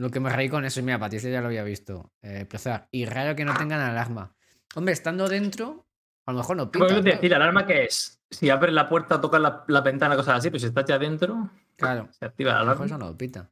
[0.00, 2.10] Lo que me reí con eso, mira, Patricia ya lo había visto.
[2.22, 2.48] Eh.
[2.90, 4.34] Y raro que no tengan alarma.
[4.74, 5.86] Hombre, estando dentro,
[6.24, 6.86] a lo mejor no pita.
[6.86, 7.16] ¿cómo te claro.
[7.16, 8.18] decir, alarma qué es?
[8.30, 11.50] Si abres la puerta, tocas la, la ventana, cosas así, pues si estás ya dentro,
[11.76, 12.86] Claro, se activa la a lo mejor alarma.
[12.86, 13.50] eso no pita.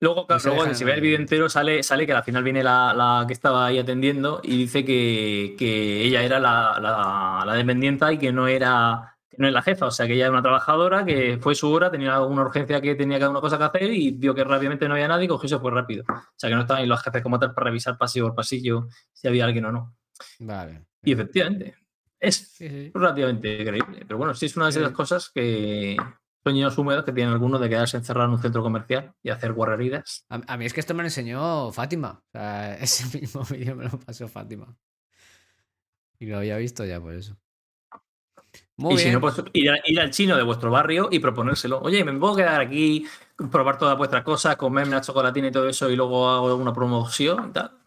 [0.00, 1.00] Luego, claro, luego, si ves el ahí.
[1.00, 4.58] vídeo entero, sale, sale que al final viene la, la que estaba ahí atendiendo y
[4.58, 9.48] dice que, que ella era la, la, la dependienta y que no era, que no
[9.48, 9.86] es la jefa.
[9.86, 12.94] O sea, que ella era una trabajadora que fue su hora, tenía alguna urgencia que
[12.94, 15.46] tenía cada una cosa que hacer y vio que rápidamente no había nadie y cogió
[15.46, 16.04] y se fue rápido.
[16.08, 18.88] O sea, que no estaban ahí los jefes como tal para revisar pasillo por pasillo
[19.12, 19.96] si había alguien o no.
[20.38, 20.84] Vale.
[21.02, 21.74] Y efectivamente,
[22.20, 22.90] es Sí, sí.
[22.94, 24.04] relativamente creíble.
[24.06, 24.94] Pero bueno, sí es una de esas Sí.
[24.94, 25.96] cosas que
[26.44, 30.24] sueños húmedos que tienen algunos de quedarse encerrado en un centro comercial y hacer guarreridas.
[30.28, 32.20] A, a mí es que esto me lo enseñó Fátima.
[32.26, 34.76] O sea, ese mismo vídeo me lo pasó Fátima.
[36.18, 37.36] Y lo había visto ya por eso.
[38.78, 39.08] Muy y bien.
[39.08, 41.80] si no, pues ir, a- ir al chino de vuestro barrio y proponérselo.
[41.80, 43.06] Oye, me puedo quedar aquí,
[43.50, 47.50] probar todas vuestras cosas, comerme la chocolatina y todo eso, y luego hago una promoción
[47.50, 47.78] y tal.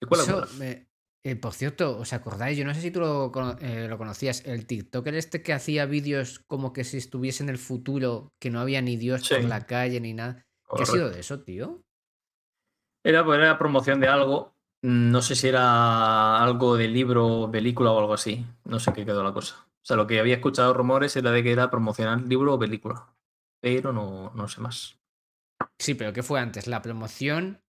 [0.00, 0.46] Eso cuela.
[0.58, 0.88] me-
[1.22, 2.56] eh, por cierto, ¿os acordáis?
[2.56, 4.42] Yo no sé si tú lo, eh, lo conocías.
[4.46, 8.60] El TikToker este que hacía vídeos como que si estuviese en el futuro, que no
[8.60, 9.46] había ni Dios por Sí.
[9.46, 10.34] la calle ni nada.
[10.34, 10.92] ¿Qué ha Correcto.
[10.92, 11.82] sido de eso, tío?
[13.04, 14.54] Era, pues, era promoción de algo.
[14.82, 18.46] No sé si era algo de libro, película o algo así.
[18.64, 19.66] No sé qué quedó la cosa.
[19.82, 23.06] O sea, lo que había escuchado rumores era de que era promocionar libro o película.
[23.60, 24.98] Pero no, no sé más.
[25.78, 26.66] Sí, pero ¿qué fue antes?
[26.66, 27.62] ¿La promoción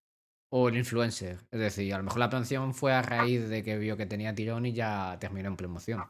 [0.49, 1.39] o el influencer?
[1.51, 4.35] Es decir, a lo mejor la promoción fue a raíz de que vio que tenía
[4.35, 6.03] tirón y ya terminó en promoción.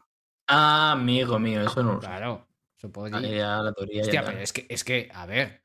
[0.48, 2.00] Ah, amigo mío, eso no lo.
[2.00, 5.62] Claro, supongo ya la teoría ya Hostia, pero es que, es que, a ver,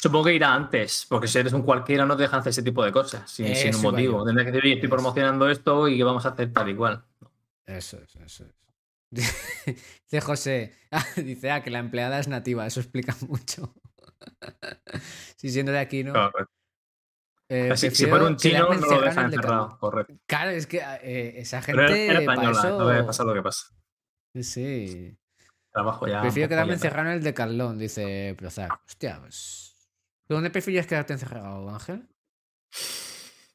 [0.00, 2.84] Supongo que irá antes, porque si eres un cualquiera no te dejan hacer ese tipo
[2.84, 4.24] de cosas, sin, sin un motivo.
[4.24, 7.04] Tendrás que decir, oye, estoy promocionando esto y que vamos a hacer tal y cual.
[7.66, 8.54] eso es, eso es.
[9.10, 13.74] Dice José, ah, dice, ah, que la empleada es nativa, eso explica mucho.
[15.36, 16.12] si siendo de aquí, ¿no?
[16.12, 16.52] Correcto.
[17.50, 19.78] Eh, Así, si fuera un chino, quedarme no lo dejan encerrado.
[19.78, 20.14] Correcto.
[20.26, 22.08] Claro, es que eh, esa Pero era, gente.
[22.08, 22.78] para española, eso...
[22.78, 23.66] no debe pasar lo que pasa.
[24.38, 25.18] Sí.
[25.72, 26.20] Trabajo ya.
[26.20, 28.68] Prefiero quedarme encerrado en el Decathlon, dice Prozar.
[28.86, 29.88] Hostia, pues.
[30.28, 32.06] ¿Dónde prefieres quedarte encerrado, Ángel?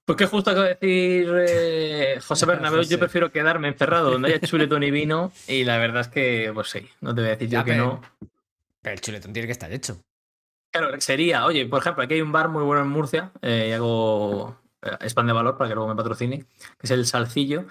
[0.06, 4.40] Pues que justo acaba de decir eh, José Bernabéu, yo prefiero quedarme encerrado donde haya
[4.46, 7.48] chuletón y vino y la verdad es que, pues sí, no te voy a decir
[7.50, 8.02] yo Ya, que pero- no.
[8.82, 9.98] Pero el chuletón tiene que estar hecho.
[10.72, 13.72] Claro, sería, oye, por ejemplo, aquí hay un bar muy bueno en Murcia, eh, y
[13.74, 16.48] hago eh, spam de valor para que luego me patrocine, que
[16.82, 17.66] es el Salcillo.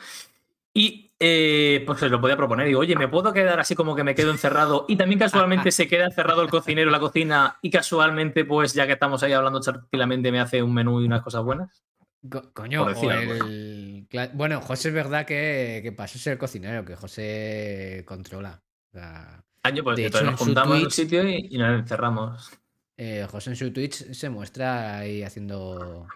[0.72, 2.66] Y eh, pues se lo podía proponer.
[2.66, 4.86] Digo, oye, ¿me puedo quedar así como que me quedo encerrado?
[4.88, 8.86] Y también casualmente se queda encerrado el cocinero en la cocina y casualmente, pues ya
[8.86, 11.82] que estamos ahí hablando tranquilamente, me hace un menú y unas cosas buenas.
[12.30, 14.06] Co- coño, o el...
[14.34, 18.62] Bueno, José es verdad que, que pasó a ser cocinero, que José controla.
[18.92, 22.50] O sea, Año, pues De hecho, nos juntamos en un sitio y, y nos encerramos.
[22.96, 26.06] eh, José en su Twitch se muestra ahí haciendo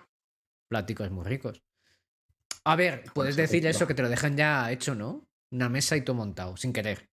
[0.68, 1.62] pláticos muy ricos.
[2.64, 5.28] A ver, puedes eso, decir eso, que te lo dejan ya hecho, ¿no?
[5.52, 7.08] Una mesa y todo montado, sin querer.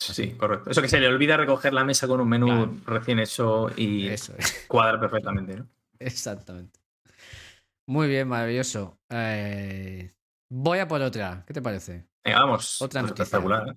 [0.00, 0.70] Sí, correcto.
[0.70, 2.76] Eso que se le olvida recoger la mesa con un menú Claro.
[2.86, 4.64] recién hecho y Eso es.
[4.68, 5.68] cuadra perfectamente, ¿no?
[5.98, 6.80] Exactamente.
[7.86, 8.98] Muy bien, maravilloso.
[9.10, 10.14] Eh,
[10.48, 11.44] voy a por otra.
[11.46, 12.06] ¿Qué te parece?
[12.24, 12.80] Venga, vamos.
[12.80, 13.22] Otra Pues noticia.
[13.24, 13.68] espectacular.
[13.68, 13.74] ¿eh?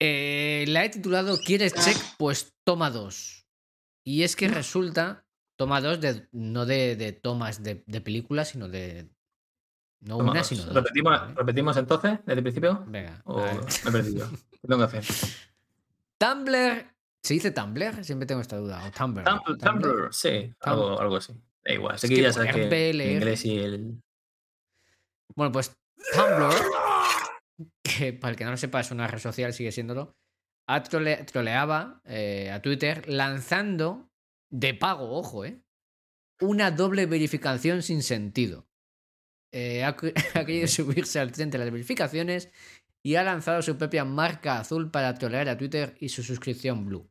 [0.00, 1.96] Eh, la he titulado ¿Quieres check?
[2.18, 3.46] Pues toma dos.
[4.04, 5.24] Y es que resulta,
[5.56, 9.10] toma dos, de, no de, de tomas de, de películas, sino de.
[10.00, 10.48] No Toma una, dos.
[10.48, 10.74] sino dos.
[10.74, 11.34] ¿Repetimos, ¿vale?
[11.34, 12.84] ¿Repetimos entonces desde el principio?
[12.88, 13.20] Venga.
[13.24, 14.28] ¿O me he perdido?
[14.50, 15.04] ¿Qué tengo que hacer?
[16.18, 16.91] Tumblr.
[17.22, 18.04] ¿Se dice Tumblr?
[18.04, 18.84] Siempre tengo esta duda.
[18.86, 19.24] O Tumblr.
[19.24, 21.32] Tumblr, Tumblr, sí, algo, algo así.
[21.64, 23.12] Da igual, sé Es que, que ya sabes que poner el BLR.
[23.12, 24.02] inglés y el.
[25.36, 25.72] Bueno, pues
[26.14, 26.54] Tumblr,
[27.82, 30.16] que para el que no lo sepa es una red social, sigue siéndolo,
[30.68, 34.10] ha trole- troleaba eh, a Twitter lanzando
[34.50, 35.62] de pago, ojo, eh,
[36.40, 38.66] una doble verificación sin sentido.
[39.52, 39.88] Eh, ha,
[40.34, 42.50] ha querido subirse al tren de las verificaciones
[43.04, 47.08] y ha lanzado su propia marca azul para trolear a Twitter y su suscripción Blue.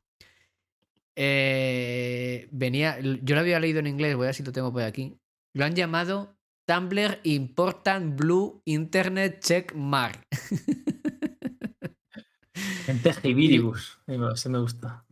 [1.15, 4.83] Eh, venía, yo lo había leído en inglés, voy a ver si lo tengo por
[4.83, 5.17] aquí.
[5.53, 10.25] Lo han llamado Tumblr Important Blue Internet Check Mark.
[12.85, 13.99] Gente Gibiribus.
[14.07, 15.05] Ese me gusta.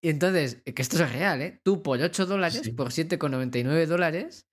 [0.00, 1.60] Y entonces, que esto es real, ¿eh?
[1.64, 2.72] Tú por 8 dólares, Sí.
[2.72, 4.46] por 7,99 dólares,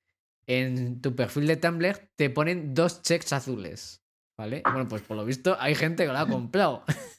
[0.47, 4.01] en tu perfil de Tumblr te ponen dos checks azules.
[4.37, 4.63] ¿Vale?
[4.65, 6.83] Bueno, pues por lo visto hay gente que lo ha comprado.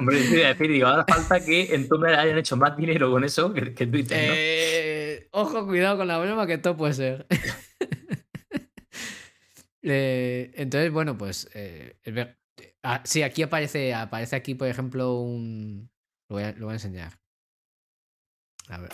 [0.00, 3.10] Hombre, te iba a decir, digo, ahora falta que en Tumblr hayan hecho más dinero
[3.10, 4.34] con eso que, Twitter, ¿no?
[4.34, 7.26] Eh, ojo, cuidado con la broma, que esto puede ser.
[9.82, 11.48] Eh, entonces, bueno, pues.
[11.54, 11.96] eh,
[12.82, 15.90] ah, sí, aquí aparece, aparece aquí, por ejemplo, un.
[16.28, 17.18] Lo voy a enseñar.
[18.68, 18.90] A ver.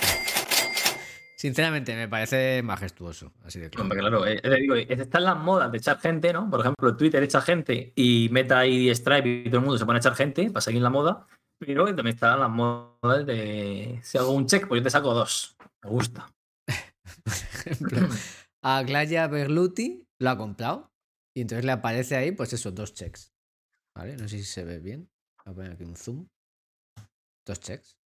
[1.37, 3.31] Sinceramente, me parece majestuoso.
[3.45, 3.91] Así de claro.
[3.91, 6.49] Claro, eh, te digo, eh, están las modas de echar gente, ¿no?
[6.49, 9.99] Por ejemplo, Twitter echa gente y Meta y Stripe y todo el mundo se pone
[9.99, 11.27] a echar gente para seguir la moda.
[11.59, 15.57] Pero también están las modas de si hago un check, pues yo te saco dos.
[15.85, 16.35] Me gusta.
[17.25, 18.09] Por ejemplo,
[18.63, 20.91] a Glaya Berluti lo ha comprado.
[21.35, 23.35] Y entonces le aparece ahí, pues esos dos checks.
[23.95, 24.17] ¿Vale?
[24.17, 25.11] No sé si se ve bien.
[25.45, 26.27] Voy a poner aquí un zoom.
[27.45, 27.99] Dos checks.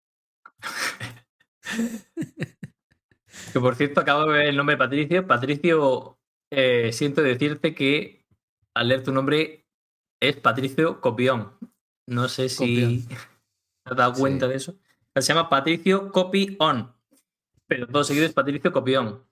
[3.52, 5.26] Que por cierto, acabo de ver el nombre de Patricio.
[5.26, 6.18] Patricio,
[6.50, 8.26] eh, siento decirte que
[8.74, 9.66] al leer tu nombre
[10.20, 11.52] es Patricio Copión.
[12.08, 13.06] No sé si
[13.84, 14.20] has dado Sí.
[14.20, 14.76] cuenta de eso.
[15.14, 16.92] Se llama Patricio Copy On.
[17.66, 19.24] Pero todo seguido es Patricio Copión.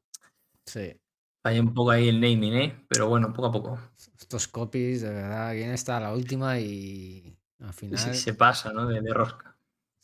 [0.66, 0.96] Sí.
[1.44, 2.84] Hay un poco ahí el naming, ¿eh?
[2.88, 3.78] Pero bueno, poco a poco.
[4.18, 8.86] Estos copies, de verdad, quién está la última y al final Sí, se pasa, ¿no?
[8.86, 9.56] De, de rosca.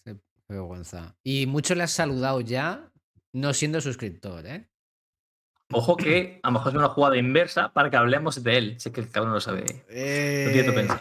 [0.04, 0.16] qué
[0.48, 1.16] vergüenza.
[1.22, 2.90] Y muchos le has saludado ya,
[3.34, 4.68] no siendo suscriptor, ¿eh?
[5.72, 8.80] Ojo que a lo mejor es una jugada inversa para que hablemos de él.
[8.80, 9.60] Sé que el cabrón lo sabe.
[9.62, 11.00] Lo tiene todo Eh.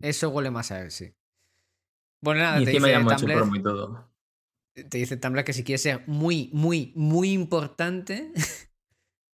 [0.00, 1.14] Eso huele más a él, sí.
[2.20, 4.10] Bueno, nada, Y te dice, Tumblr, promo y todo.
[4.74, 8.32] te dice Tumblr que si quieres ser muy, muy, muy importante,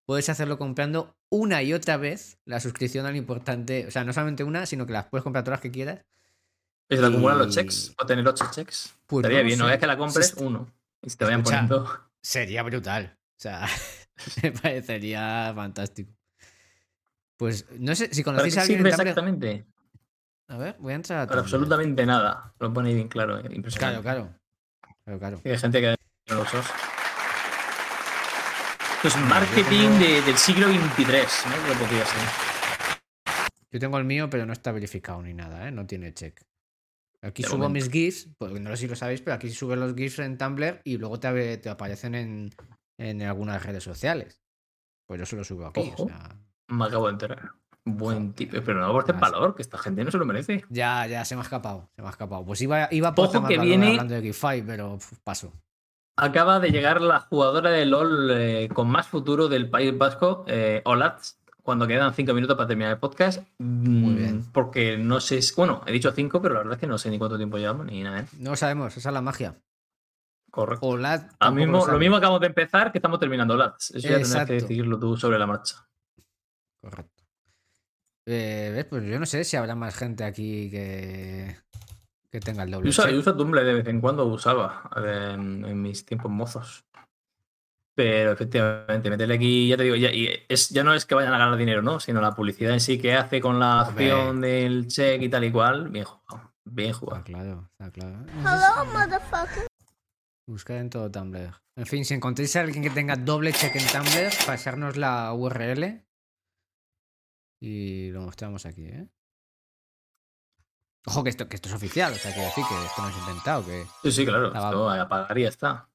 [0.06, 3.86] puedes hacerlo comprando una y otra vez la suscripción al importante.
[3.86, 6.04] O sea, no solamente una, sino que las puedes comprar todas las que quieras.
[6.90, 7.94] ¿Y se te acumulan los Y- checks?
[7.98, 8.94] ¿O tener ocho checks?
[9.06, 9.70] Pues Estaría no bien, ¿no?
[9.70, 10.66] Es que la compres uno.
[11.02, 12.00] Y se te vayan Escucha, poniendo.
[12.24, 13.16] Sería brutal.
[13.36, 13.66] O sea,
[14.42, 16.10] me parecería fantástico.
[17.36, 19.66] Pues no sé si ¿Para qué conocéis a alguien sirve exactamente?
[20.48, 22.54] A ver, voy a entrar a Para absolutamente nada.
[22.58, 23.38] Lo pone bien claro.
[23.38, 24.00] eh, Impresionante.
[24.02, 24.38] Claro, claro.
[25.04, 25.40] Claro, claro.
[25.44, 25.96] Hay gente que
[26.28, 26.60] no lo usa.
[28.96, 31.68] Esto es marketing de- del siglo XXIII, ¿no?
[31.68, 32.20] Lo podría ser.
[33.70, 35.70] Yo tengo el mío, pero no está verificado ni nada, ¿eh?
[35.70, 36.40] No tiene check.
[37.24, 37.74] Aquí De subo momento.
[37.86, 40.80] mis GIFs, pues no sé si lo sabéis, pero aquí subo los GIFs en Tumblr
[40.84, 42.50] y luego te, aparecen en,
[42.98, 44.40] en algunas redes sociales.
[45.06, 45.80] Pues yo solo subo aquí.
[45.94, 46.04] Ojo.
[46.04, 46.36] O sea,
[46.68, 47.50] Me acabo de enterar.
[47.86, 48.56] Buen tipo.
[48.64, 49.20] Pero no Gracias.
[49.20, 50.64] valor, que esta gente no se lo merece.
[50.70, 51.90] ya, ya, se me ha escapado.
[51.94, 52.44] Se me ha escapado.
[52.44, 55.52] Pues iba, iba a aportar Ojo que viene- hablando de Gify, pero pf, paso.
[56.16, 60.80] Acaba de llegar la jugadora de LOL eh, con más futuro del País Vasco, eh,
[60.84, 63.42] Olaz, cuando quedan cinco minutos para terminar el podcast.
[63.58, 64.44] Muy Mm, bien.
[64.52, 67.18] Porque no sé, bueno, he dicho cinco, pero la verdad es que no sé ni
[67.18, 68.20] cuánto tiempo llevamos ni nada.
[68.20, 68.26] ¿eh?
[68.38, 69.56] No sabemos, esa es la magia.
[70.50, 70.96] Correcto.
[71.38, 73.90] Tampoco mismo, lo mismo acabamos de empezar que estamos terminando Olaz.
[73.90, 74.46] Eso ya tendrás Exacto.
[74.48, 75.88] que decidirlo tú sobre la marcha.
[76.80, 77.24] Correcto.
[78.26, 78.84] Eh.
[78.88, 81.56] Pues yo no sé si habrá más gente aquí que,
[82.30, 82.84] que tenga el doble.
[82.84, 86.30] Yo uso, yo uso Tumblr de vez en cuando, usaba eh, en, en mis tiempos
[86.30, 86.84] mozos.
[87.96, 91.32] Pero efectivamente, meterle aquí, ya te digo, ya, y es, ya no es que vayan
[91.32, 92.00] a ganar dinero, ¿no?
[92.00, 94.10] Sino la publicidad en sí que hace con la Hombre.
[94.10, 95.90] acción del check y tal y cual.
[95.90, 96.52] Bien jugado.
[96.64, 97.24] Bien Está jugado.
[97.24, 98.24] claro, está claro.
[98.26, 99.60] Sé si-
[100.46, 101.54] Buscar en todo Tumblr.
[101.76, 106.04] En fin, si encontráis a alguien que tenga doble check en Tumblr, pasarnos la URL
[107.62, 109.08] y lo mostramos aquí, ¿eh?
[111.06, 113.16] Ojo que esto, que esto es oficial, o sea, quiero decir que esto no es
[113.18, 114.46] inventado, que Sí, sí, claro.
[114.48, 115.88] Estaba- Esto a pagar y ya está.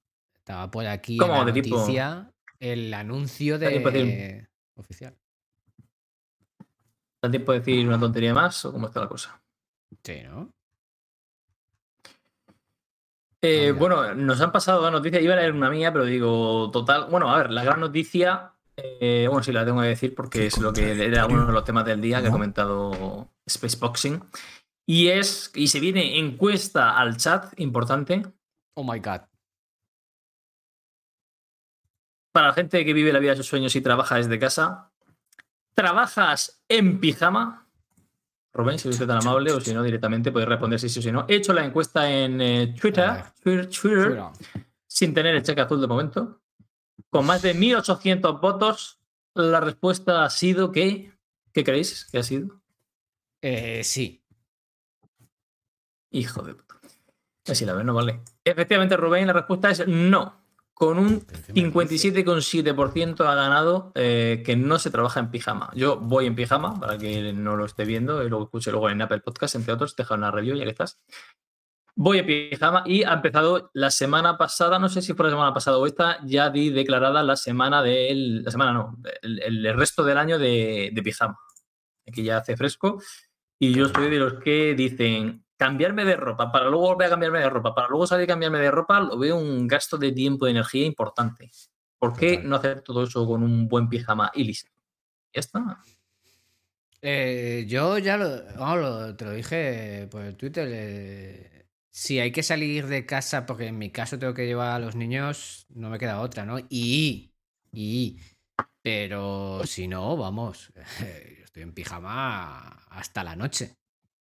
[0.49, 1.33] Estaba por aquí ¿Cómo?
[1.33, 5.15] en la noticia el anuncio ¿Da tiempo a de oficial.
[7.21, 9.39] ¿Da tiempo de decir una tontería más o cómo está la cosa?
[10.03, 10.51] Sí, ¿no?
[13.41, 15.21] Eh, bueno, nos han pasado dos noticias.
[15.21, 17.07] Iba a leer una mía, pero digo, total.
[17.11, 18.53] Bueno, a ver, la gran noticia.
[18.75, 21.63] eh, bueno, sí, la tengo que decir porque es lo que era uno de los
[21.63, 24.21] temas del día que ha comentado Spaceboxing.
[24.87, 28.23] Y es, y se viene encuesta al chat importante
[28.73, 29.28] Oh my god.
[32.39, 34.93] Para la gente que vive la vida de sus sueños y trabaja desde casa.
[35.73, 37.67] ¿Trabajas en pijama?
[38.53, 41.11] Rubén, si usted tan amable, o si no, directamente podéis responder si sí o si
[41.11, 41.25] no.
[41.27, 43.25] He hecho la encuesta en eh, Twitter.
[43.43, 44.21] Twitter, Twitter,
[44.87, 46.39] sin tener el cheque azul de momento.
[47.09, 49.01] Con más de 1800 votos,
[49.33, 51.11] la respuesta ha sido que.
[51.51, 52.61] ¿Qué creéis que ha sido?
[53.41, 54.23] Eh, sí.
[56.11, 56.79] Hijo de puta.
[57.49, 58.21] Así la vez no vale.
[58.45, 60.39] Efectivamente, Rubén, la respuesta es no.
[60.79, 62.13] Con un Pero ¿qué me dices?
[62.13, 65.71] 57,7% ha ganado eh, que no se trabaja en pijama.
[65.75, 69.01] Yo voy en pijama, para que no lo esté viendo y lo escuche luego en
[69.01, 71.01] Apple Podcast, entre otros, deja una review ya que estás.
[71.97, 75.53] Voy en pijama y ha empezado la semana pasada, no sé si fue la semana
[75.53, 78.43] pasada o esta, ya di declarada la semana del.
[78.45, 81.37] La semana no, el, el resto del año de, de pijama.
[82.07, 83.01] Aquí ya hace fresco.
[83.59, 87.39] Y yo soy de los que dicen cambiarme de ropa para luego volver a cambiarme
[87.39, 90.47] de ropa, para luego salir a cambiarme de ropa, lo veo un gasto de tiempo
[90.47, 91.51] y energía importante.
[91.99, 92.49] ¿Por qué Total.
[92.49, 94.71] no hacer todo eso con un buen pijama y listo?
[95.33, 95.81] Ya está.
[97.01, 100.69] Eh, yo ya lo, te lo dije por el Twitter.
[100.71, 104.79] eh, si hay que salir de casa, porque en mi caso tengo que llevar a
[104.79, 106.57] los niños, no me queda otra, ¿no?
[106.69, 107.33] Y,
[107.73, 108.17] y,
[108.81, 113.75] pero si no, vamos, yo estoy en pijama hasta la noche.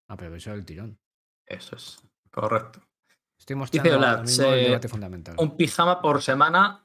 [0.08, 0.98] Aprovecho el tirón.
[1.48, 1.98] Eso es.
[2.30, 2.80] Correcto.
[3.38, 5.34] Estoy mostrando Olad, ahora mismo el se- debate fundamental.
[5.38, 6.84] Un pijama por semana,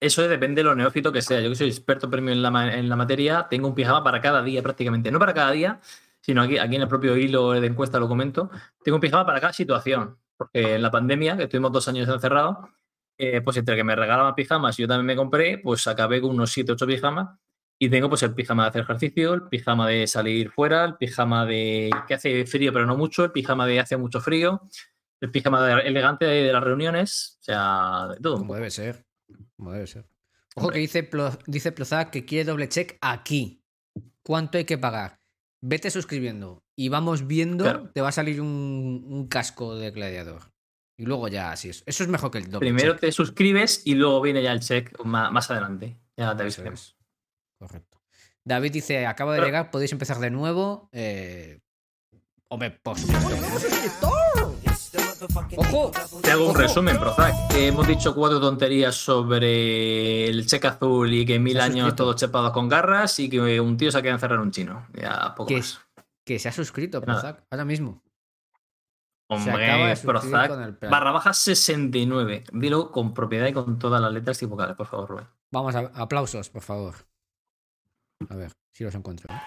[0.00, 1.40] eso depende de lo neófito que sea.
[1.40, 4.42] Yo que soy experto premio en la, en la materia, tengo un pijama para cada
[4.42, 5.10] día prácticamente.
[5.10, 5.80] No para cada día,
[6.20, 8.50] sino aquí, aquí en el propio hilo de encuesta lo comento.
[8.84, 10.18] Tengo un pijama para cada situación.
[10.36, 12.56] Porque en la pandemia, que estuvimos dos años encerrados,
[13.16, 16.30] eh, pues entre que me regalaban pijamas y yo también me compré, pues acabé con
[16.30, 17.38] unos 7, 8 pijamas.
[17.84, 21.44] Y tengo pues el pijama de hacer ejercicio, el pijama de salir fuera, el pijama
[21.46, 24.62] de que hace frío pero no mucho, el pijama de hace mucho frío,
[25.20, 28.38] el pijama de- elegante de, las reuniones, o sea, de todo.
[28.38, 29.04] Como debe ser.
[29.56, 30.06] Como debe ser.
[30.54, 33.64] Ojo que dice, Plo- dice Prozac que quiere doble check aquí.
[34.22, 35.18] ¿Cuánto hay que pagar?
[35.60, 37.90] Vete suscribiendo y vamos viendo, Claro.
[37.92, 40.52] te va a salir un, un casco de gladiador.
[40.96, 41.82] Y luego ya así es.
[41.86, 43.00] Eso es mejor que el doble Primero check.
[43.00, 45.98] te suscribes y luego viene ya el check más, más adelante.
[46.16, 46.96] Ya te avisaremos.
[47.66, 48.00] Correcto.
[48.44, 50.88] David dice, acabo de Pero- llegar, podéis empezar de nuevo.
[50.92, 51.60] Eh...
[52.48, 54.08] Hombre, por supuesto.
[55.56, 55.92] ¡Ojo!
[56.22, 56.58] Te hago un Ojo.
[56.58, 57.32] resumen, Prozac.
[57.52, 62.02] que Hemos dicho cuatro tonterías sobre el cheque azul y que mil años suscrito.
[62.04, 64.86] todos chepados con garras y que un tío se ha quedado encerrado en un chino.
[64.94, 65.80] Ya poco Que, más.
[66.24, 67.20] que se ha suscrito, Nada.
[67.20, 68.02] Prozac, ahora mismo.
[69.28, 72.44] Hombre, Prozac, barra baja 69.
[72.52, 75.26] Dilo con propiedad y con todas las letras y vocales, por favor, Rubén.
[75.52, 76.94] Vamos, a, aplausos, por favor.
[78.30, 79.32] A ver, si los encuentro.
[79.34, 79.38] ¿eh?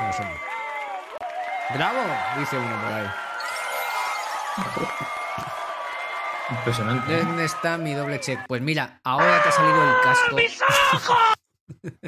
[0.00, 0.40] No.
[1.74, 2.00] ¡Bravo!
[2.38, 3.06] Dice uno por ahí.
[6.50, 7.22] Impresionante.
[7.22, 8.40] ¿Dónde está mi doble check?
[8.48, 11.16] Pues mira, ahora te ha salido el casco.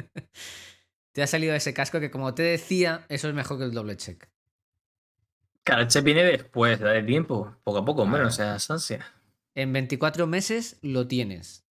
[1.13, 3.95] te ha salido ese casco que, como te decía, eso es mejor que el doble
[3.95, 4.27] check.
[5.63, 8.27] Claro, el check viene después, da de tiempo, poco a poco, Claro.
[8.27, 9.05] o sea, ansia.
[9.55, 11.62] En 24 meses lo tienes.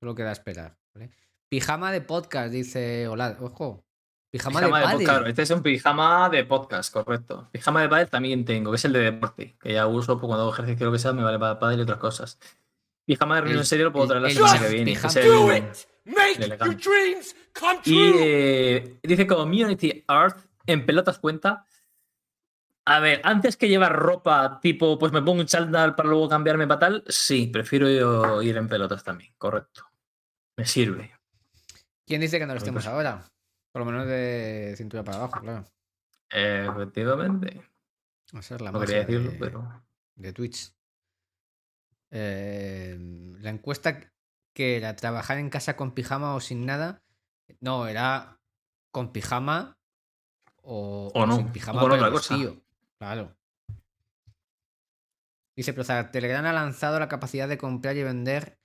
[0.00, 0.76] Solo queda esperar.
[0.94, 1.10] ¿vale?
[1.48, 3.40] Pijama de podcast, dice Olad.
[3.42, 3.84] Ojo.
[4.30, 7.48] Pijama, Pijama de de, podcast, claro, este es un pijama de podcast, correcto.
[7.52, 10.42] Pijama de pádel también tengo, que es el de deporte, que ya uso pues, cuando
[10.42, 12.38] hago ejercicio lo que sea, me vale para pádel y otras cosas.
[13.06, 14.92] Pijama de reunión El- en serio lo puedo traer la semana que viene.
[17.82, 17.90] que.
[17.90, 21.64] Y eh, dice Community Art en pelotas cuenta.
[22.88, 26.68] A ver, antes que llevar ropa tipo, pues me pongo un chándal para luego cambiarme
[26.68, 29.84] para tal, sí, prefiero yo ir en pelotas también, correcto.
[30.56, 31.12] Me sirve.
[32.06, 33.24] ¿Quién dice que no lo estemos pues- ahora?
[33.72, 35.64] Por lo menos de cintura para abajo, claro.
[36.30, 37.60] Efectivamente.
[38.34, 39.82] Va a ser la No quería decirlo, de, pero.
[40.14, 40.72] de Twitch.
[42.10, 42.96] Eh,
[43.40, 44.12] la encuesta
[44.54, 47.02] que era trabajar en casa con pijama o sin nada.
[47.60, 48.38] No, era
[48.92, 49.76] con pijama
[50.62, 52.34] o, O no, sin pijama o con otra cosa.
[52.34, 52.62] vestido.
[52.98, 53.36] Claro.
[55.56, 58.58] Dice Prozar, Telegram ha lanzado la capacidad de comprar y vender.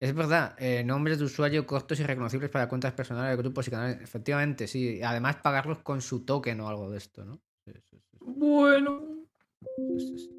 [0.00, 4.00] Es verdad, eh, nombres de usuario cortos y reconocibles para cuentas personales, grupos y canales.
[4.00, 5.02] Efectivamente, sí.
[5.02, 7.40] Además, pagarlos con su token o algo de esto, ¿no?
[7.66, 8.18] Sí, sí, sí.
[8.20, 9.26] Bueno.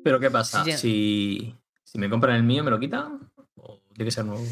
[0.03, 0.63] Pero ¿qué pasa?
[0.63, 3.29] Si, si me compran el mío, ¿me lo quitan?
[3.55, 4.45] ¿O tiene que ser nuevo?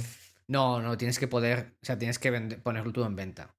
[0.49, 3.55] No, no, tienes que poder, o sea, tienes que vende- ponerlo tú en venta.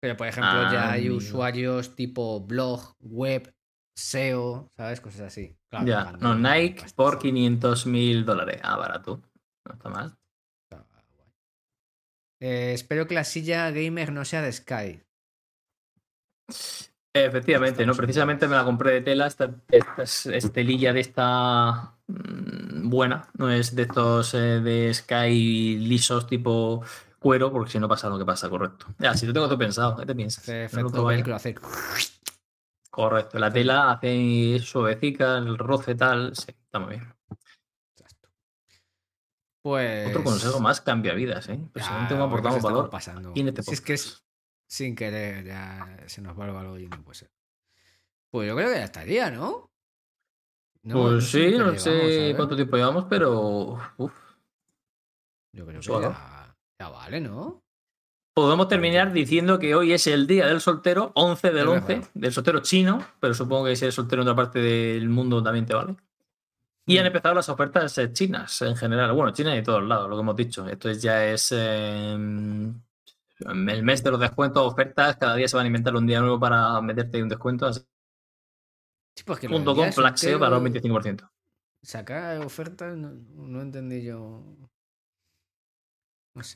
[0.00, 3.53] Pero, por ejemplo, ya Ah, hay usuarios tipo blog, web,
[3.96, 5.00] SEO, ¿sabes?
[5.00, 5.56] Cosas así.
[5.70, 8.60] Claro, ya, no, Nike por 500 mil dólares.
[8.62, 9.20] Ah, barato.
[9.66, 10.16] No está mal.
[10.70, 11.04] Está guay.
[12.40, 15.00] Eh, espero que la silla gamer no sea de Sky.
[17.16, 18.00] Efectivamente, Estamos ¿no?
[18.02, 23.50] Precisamente me la compré de tela, esta, esta es estelilla de esta mm, buena, no
[23.50, 26.82] es de estos eh, de Sky lisos tipo
[27.20, 28.86] cuero, porque si no pasa lo que pasa, correcto.
[28.98, 30.42] Ya, si lo tengo todo pensado, ¿qué te piensas?
[30.42, 31.16] Hace No lo efecto probaré.
[31.18, 31.54] velcro, hace...
[32.94, 37.12] Correcto, la tela hace suavecica, el roce tal, sí, está muy bien.
[39.60, 40.10] Pues...
[40.10, 41.58] Otro consejo más cambia vidas, ¿eh?
[41.72, 42.90] Porque aportamos valor.
[42.90, 43.32] pasando.
[43.34, 44.24] Este Si es que es
[44.68, 47.32] sin querer, ya se nos va algo y no puede ser.
[48.30, 49.72] Pues yo creo que ya estaría, ¿no?
[50.84, 54.12] No, pues no sí, no sé cuánto tiempo llevamos, pero uf,
[55.50, 56.14] Yo creo que
[56.78, 57.63] ya vale, ¿no?
[58.34, 62.10] Podemos terminar diciendo que hoy es el día del soltero, 11 del Es 11, verdad.
[62.14, 65.66] del soltero chino, pero supongo que si eres soltero en otra parte del mundo también
[65.66, 65.96] te vale.
[66.86, 67.06] Y han Mm.
[67.06, 69.12] empezado las ofertas eh, chinas en general.
[69.12, 70.66] Bueno, China y todos lados, lo que hemos dicho.
[70.68, 75.16] Esto es- ya es eh, el mes de los descuentos, ofertas.
[75.16, 77.66] Cada día se van a inventar un día nuevo para meterte un descuento.
[77.66, 77.80] Así
[79.16, 81.30] Sí, día com, de flaxeo para un soltero, 25%.
[81.82, 84.42] Sacar ofertas, no, no entendí yo.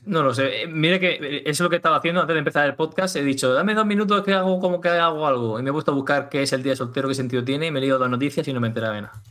[0.07, 0.62] No lo sé.
[0.62, 3.14] Eh, Mire que eh, eso es lo que estaba haciendo antes de empezar el podcast.
[3.16, 5.59] He dicho, dame dos minutos que hago como que hago algo.
[5.59, 7.66] Y me he puesto a buscar qué es el día soltero, qué sentido tiene.
[7.66, 9.22] Y me he leído dos noticias y no me enteraba de nada.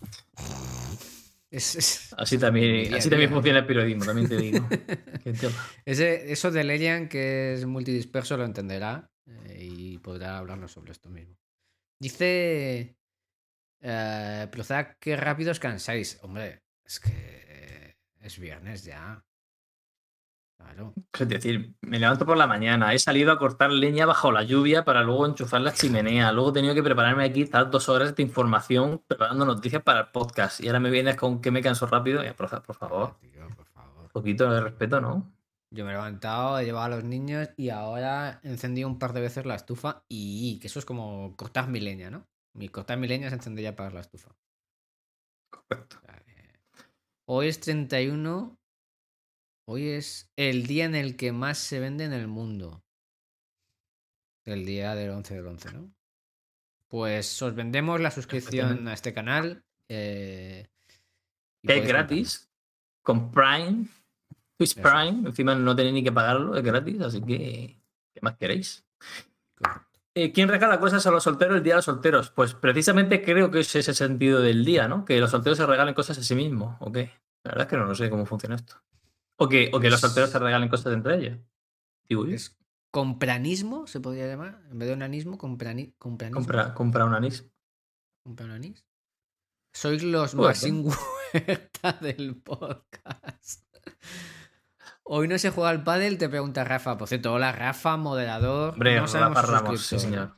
[1.49, 4.67] Es, es- Así también, así también funciona el periodismo, también te digo.
[5.85, 11.09] Ese- eso de Lelian, que es multidisperso, lo entenderá eh, y podrá hablarnos sobre esto
[11.09, 11.35] mismo.
[11.99, 12.95] Dice.
[13.81, 16.19] Eh, Prozac, qué rápido os cansáis.
[16.23, 19.23] Hombre, es que es viernes ya.
[20.57, 20.93] Claro.
[21.13, 24.83] Es decir, me levanto por la mañana, he salido a cortar leña bajo la lluvia
[24.83, 28.23] para luego enchufar la chimenea, luego he tenido que prepararme aquí, estar dos horas de
[28.23, 30.59] información preparando noticias para el podcast.
[30.61, 32.23] Y ahora me vienes con que me canso rápido.
[32.23, 34.03] Ya, por, por favor, Tío, por favor.
[34.03, 35.31] un poquito de respeto, ¿no?
[35.69, 39.13] Yo me he levantado, he llevado a los niños y ahora he encendido un par
[39.13, 42.25] de veces la estufa y que eso es como cortar mi leña, ¿no?
[42.55, 44.31] Mi cortar mi leña es encender y apagar la estufa.
[45.49, 45.97] Correcto.
[47.29, 48.56] Hoy es 31.
[49.69, 52.83] Hoy es el día en el que más se vende en el mundo.
[54.45, 55.91] El día del 11 del 11, ¿no?
[56.87, 59.65] Pues os vendemos la suscripción a este canal.
[59.89, 60.67] eh,
[61.63, 62.49] Que es gratis,
[63.03, 63.87] con Prime,
[64.57, 64.81] Twitch Eso.
[64.81, 67.81] Prime, encima no tenéis ni que pagarlo, es gratis, así que,
[68.13, 68.85] ¿qué más queréis?
[70.15, 72.31] Eh, ¿Quién regala cosas a los solteros el día de los solteros?
[72.31, 75.03] Pues precisamente creo que ese es el sentido del día, ¿no?
[75.03, 77.11] Que los solteros se regalen cosas a sí mismos, ¿o qué?
[77.43, 78.81] La verdad es que no lo sé cómo funciona esto.
[79.37, 81.39] O que, o que los solteros se regalen cosas entre ellos.
[82.09, 82.35] Digo yo.
[82.35, 82.57] Es
[82.91, 84.61] compranismo, se podría llamar.
[84.71, 86.39] En vez de onanismo, comprani compranismo.
[86.39, 87.47] Compra, compra un anís.
[88.23, 88.85] ¿Comprar anís?
[89.73, 93.63] Sois los más huerta del podcast.
[95.03, 96.97] Hoy no se juega al pádel, te pregunta Rafa.
[96.97, 98.73] Por cierto, hola Rafa, moderador.
[98.73, 100.37] Hombre, Rafa Ramos, sí, señor.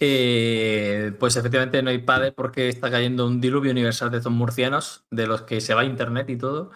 [0.00, 5.06] Eh, pues efectivamente no hay padre porque está cayendo un diluvio universal de estos murcianos,
[5.10, 6.70] de los que se va a internet y todo.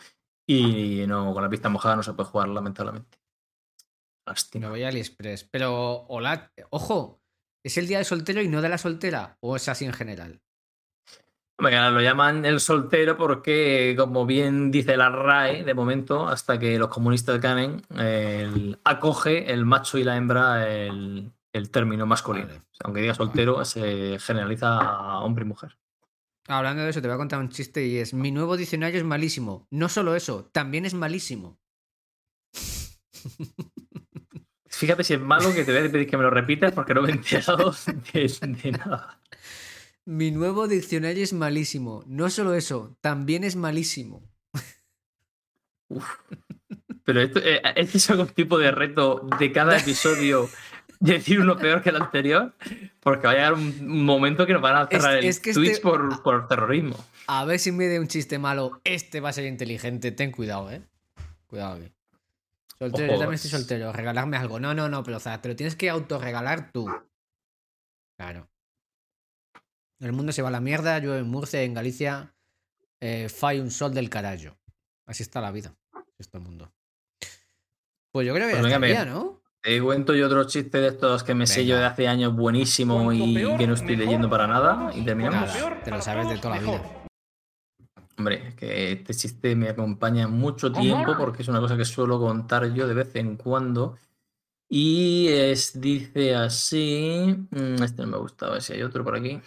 [0.47, 3.19] Y no, con la pista mojada no se puede jugar, lamentablemente.
[4.27, 4.69] Me Lástima.
[4.69, 5.45] voy a AliExpress.
[5.45, 7.21] Pero, hola, ojo,
[7.65, 9.37] ¿es el día del soltero y no de la soltera?
[9.41, 10.41] ¿O es así en general?
[11.59, 16.77] Ahora lo llaman el soltero porque, como bien dice la RAE, de momento, hasta que
[16.79, 22.47] los comunistas ganen, el- acoge el macho y la hembra el, el término masculino.
[22.49, 22.59] Vale.
[22.59, 25.77] O sea, aunque diga soltero, se generaliza a hombre y mujer.
[26.49, 29.05] Hablando de eso, te voy a contar un chiste y es: Mi nuevo diccionario es
[29.05, 29.67] malísimo.
[29.71, 31.61] No solo eso, también es malísimo.
[34.69, 37.03] Fíjate si es malo que te voy a pedir que me lo repitas porque no
[37.03, 37.73] me he enterado
[38.13, 39.21] de, de nada.
[40.05, 42.03] Mi nuevo diccionario es malísimo.
[42.07, 44.29] No solo eso, también es malísimo.
[47.05, 50.49] Pero esto, eh, este es algún tipo de reto de cada episodio
[51.15, 52.55] decir uno peor que el anterior,
[53.01, 55.53] porque va a llegar un momento que nos van a cerrar Es- el es que
[55.53, 56.97] Twitch este- por, por terrorismo.
[57.27, 58.81] A ver si me de un chiste malo.
[58.85, 60.13] Este va a ser inteligente.
[60.13, 60.83] Ten cuidado, eh.
[61.47, 61.93] Cuidado aquí.
[62.79, 63.93] Soltero, yo también estoy es- soltero.
[63.93, 64.59] Regalarme algo.
[64.59, 66.91] No, no, no, pero o sea, te lo tienes que autorregalar tú.
[68.17, 68.49] Claro.
[70.01, 70.99] El mundo se va a la mierda.
[70.99, 72.35] Yo en Murcia, en Galicia,
[73.01, 74.57] eh, fai un sol del carallo.
[75.07, 75.75] Así está la vida.
[76.33, 76.73] El mundo.
[78.13, 79.42] Pues yo creo que Pues ya estaría, ¿no?
[79.63, 81.93] Te cuento yo otro chiste de estos que me sé yo de Venga.
[81.93, 84.91] hace años buenísimo y peor, que no estoy mejor leyendo para nada.
[84.95, 85.51] Y terminamos.
[85.51, 86.83] Peor te lo sabes de toda la vida.
[88.19, 92.19] Hombre, es que este chiste me acompaña mucho tiempo porque es una cosa que suelo
[92.19, 93.97] contar yo de vez en cuando.
[94.69, 97.37] Y es, dice así.
[97.51, 99.41] mm, Este no me gusta, a ver si hay otro por aquí.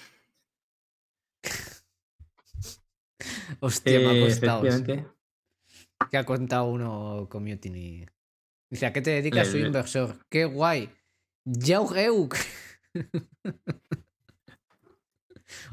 [3.60, 4.66] Hostia, me ha Eh, costado.
[4.66, 5.08] efectivamente.
[6.10, 8.06] que ha contado uno community.
[8.76, 9.46] Dice, ¿a qué te dedicas?
[9.48, 10.18] Le- Soy le- inversor.
[10.30, 10.90] ¡Qué guay!
[11.46, 12.36] ¡Yau Euk!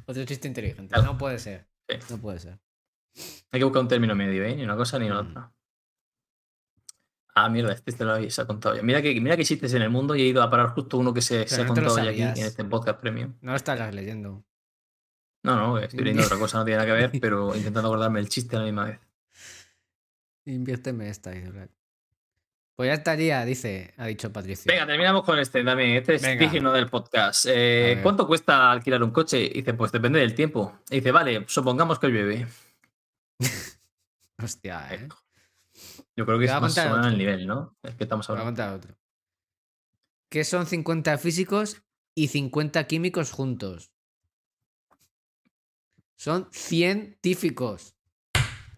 [0.06, 0.94] Otro chiste inteligente.
[1.02, 1.66] No puede ser.
[1.88, 1.96] Sí.
[2.10, 2.60] No puede ser.
[3.50, 4.54] Hay que buscar un término medio, ¿eh?
[4.54, 5.26] Ni una cosa ni la Mm.
[5.30, 5.52] otra.
[7.34, 8.82] Ah, mierda, este te lo habéis ha contado ya.
[8.82, 11.12] Mira que, mira que existes en el mundo y he ido a parar justo uno
[11.14, 13.34] que se, ha contado ya aquí en este podcast premium.
[13.40, 14.44] No lo estarás leyendo.
[15.42, 18.28] No, no, estoy leyendo otra cosa, no tiene nada que ver, pero intentando acordarme el
[18.28, 19.00] chiste a la misma vez.
[20.44, 21.70] Inviérteme esta, Black.
[22.82, 24.64] Pues ya estaría, dice, ha dicho Patricio.
[24.66, 25.90] Venga, terminamos con este también.
[25.98, 26.50] Este es Venga.
[26.50, 27.46] digno del podcast.
[27.48, 28.00] Eh.
[28.02, 29.52] ¿Cuánto cuesta alquilar un coche?
[29.54, 30.80] Dice, pues depende del tiempo.
[30.90, 32.48] Y dice, vale, supongamos que llueve.
[34.42, 35.08] Hostia, eh.
[36.16, 37.76] Yo creo que es más o el nivel, ¿no?
[37.84, 38.74] Es que estamos Voy a hablando.
[38.74, 38.96] otro.
[40.28, 41.84] ¿Qué son 50 físicos
[42.16, 43.92] y 50 químicos juntos?
[46.16, 47.94] Son científicos.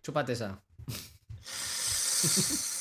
[0.03, 0.63] Chúpate esa.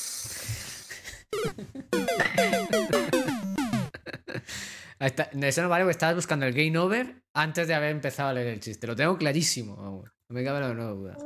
[4.98, 5.24] Está.
[5.24, 8.48] Eso no vale porque estabas buscando el game over antes de haber empezado a leer
[8.48, 8.86] el chiste.
[8.86, 9.76] Lo tengo clarísimo.
[9.76, 10.10] vamos.
[10.28, 11.16] No me cabe la menor duda.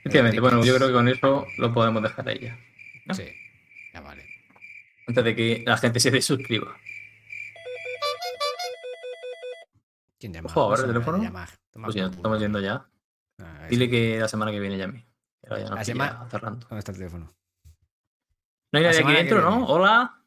[0.00, 2.58] Efectivamente, bueno, yo creo que con eso lo podemos dejar ahí ya.
[3.06, 3.14] ¿no?
[3.14, 3.24] Sí,
[3.92, 4.24] ya vale.
[5.06, 6.76] Antes de que la gente se desuscriba.
[10.18, 10.50] ¿Quién llama?
[10.54, 11.18] ¿ahora No el teléfono?
[11.82, 12.88] Pues ya, por estamos yendo ya.
[13.38, 14.90] Ah, Dile que la semana que viene ya
[15.46, 15.54] a mí.
[15.54, 16.66] Ahora ya nos La pilla semana- cerrando.
[16.68, 17.32] ¿Dónde está el teléfono?
[18.72, 19.50] No hay nadie aquí dentro, ¿no?
[19.56, 19.66] viene.
[19.68, 20.22] Hola.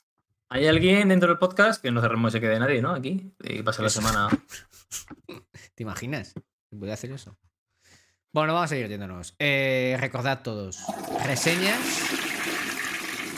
[0.52, 1.82] ¿Hay alguien dentro del podcast?
[1.82, 2.94] Que no cerremos y se quede nadie, ¿no?
[2.96, 3.34] Aquí.
[3.44, 4.30] Y pasa la semana.
[5.76, 6.34] ¿Te imaginas?
[6.78, 7.38] ¿Puede hacer eso?
[8.34, 9.36] Bueno, vamos a seguir yéndonos.
[9.40, 10.84] Eh, recordad todos.
[11.26, 11.80] Reseñas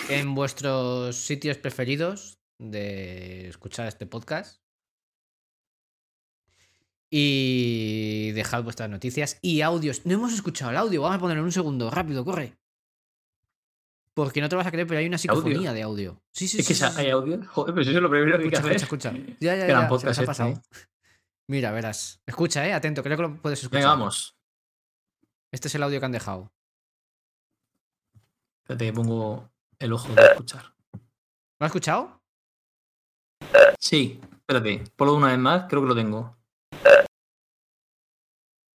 [0.09, 4.60] en vuestros sitios preferidos de escuchar este podcast.
[7.13, 10.05] Y dejad vuestras noticias y audios.
[10.05, 11.01] No hemos escuchado el audio.
[11.01, 11.91] Vamos a ponerlo en un segundo.
[11.91, 12.57] Rápido, corre.
[14.13, 16.21] Porque no te lo vas a creer, pero hay una psicofonía de audio.
[16.31, 17.11] Sí, sí, Es que sí, sa- sí, hay sí.
[17.11, 17.45] audio.
[17.47, 18.83] Joder, pues eso es lo primero que hay que Escucha, hacer.
[18.83, 19.35] escucha, escucha.
[19.41, 19.87] Ya, ya, ya.
[19.87, 20.61] se nos ha este, pasado.
[21.49, 22.21] Mira, verás.
[22.25, 22.73] Escucha, eh.
[22.73, 23.81] Atento, creo que lo puedes escuchar.
[23.81, 24.37] Venga, vamos.
[25.51, 26.49] Este es el audio que han dejado.
[28.63, 29.49] Espérate que pongo
[29.79, 30.73] el ojo de escuchar.
[30.93, 32.21] ¿Lo has escuchado?
[33.79, 34.83] Sí, espérate.
[34.95, 36.37] Ponlo una vez más, creo que lo tengo.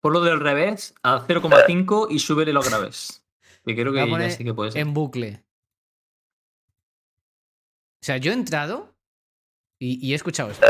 [0.07, 3.25] Ponlo del revés a 0,5 y súbele los graves.
[3.65, 4.81] Que creo que ya sí que puede ser.
[4.81, 5.43] En bucle.
[8.01, 8.95] O sea, yo he entrado
[9.81, 10.65] y, y he escuchado esto.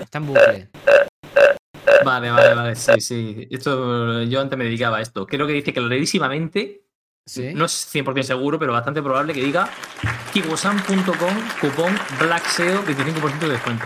[0.00, 0.70] Está en bucle.
[2.06, 2.74] Vale, vale, vale.
[2.74, 3.48] Sí, sí.
[3.50, 5.26] Esto, yo antes me dedicaba a esto.
[5.26, 6.86] Creo que dice clarísimamente,
[7.26, 7.52] ¿Sí?
[7.52, 9.68] no es 100% seguro, pero bastante probable que diga
[10.32, 13.84] kibosan.com, cupón BlackSEO, 25% de descuento.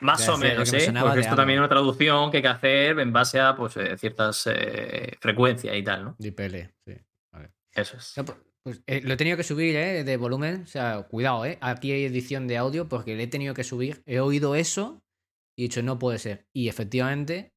[0.00, 0.92] Más Ya o menos, me ¿eh?
[0.92, 1.36] Porque esto algo.
[1.36, 5.12] también es una traducción que hay que hacer en base a pues, eh, ciertas eh,
[5.20, 6.16] frecuencias y tal, ¿no?
[6.18, 6.92] DPL, sí.
[7.72, 8.12] Eso es.
[8.16, 10.02] No, pues, pues, eh, lo he tenido que subir, ¿eh?
[10.04, 10.62] De volumen.
[10.62, 11.58] O sea, cuidado, ¿eh?
[11.60, 14.02] Aquí hay edición de audio porque le he tenido que subir.
[14.06, 15.02] He oído eso
[15.56, 16.46] y he dicho, no puede ser.
[16.54, 17.52] Y efectivamente,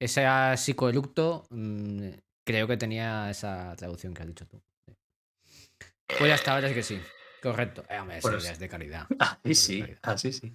[0.00, 2.08] ese psicoelucto mm,
[2.46, 4.62] creo que tenía esa traducción que has dicho tú.
[6.18, 7.00] Pues ya está, ahora sí que sí.
[7.42, 7.84] Correcto.
[7.88, 9.06] Eh, hombre, sí, Pues- ya es de calidad.
[9.18, 10.52] Así Es sí, así sí.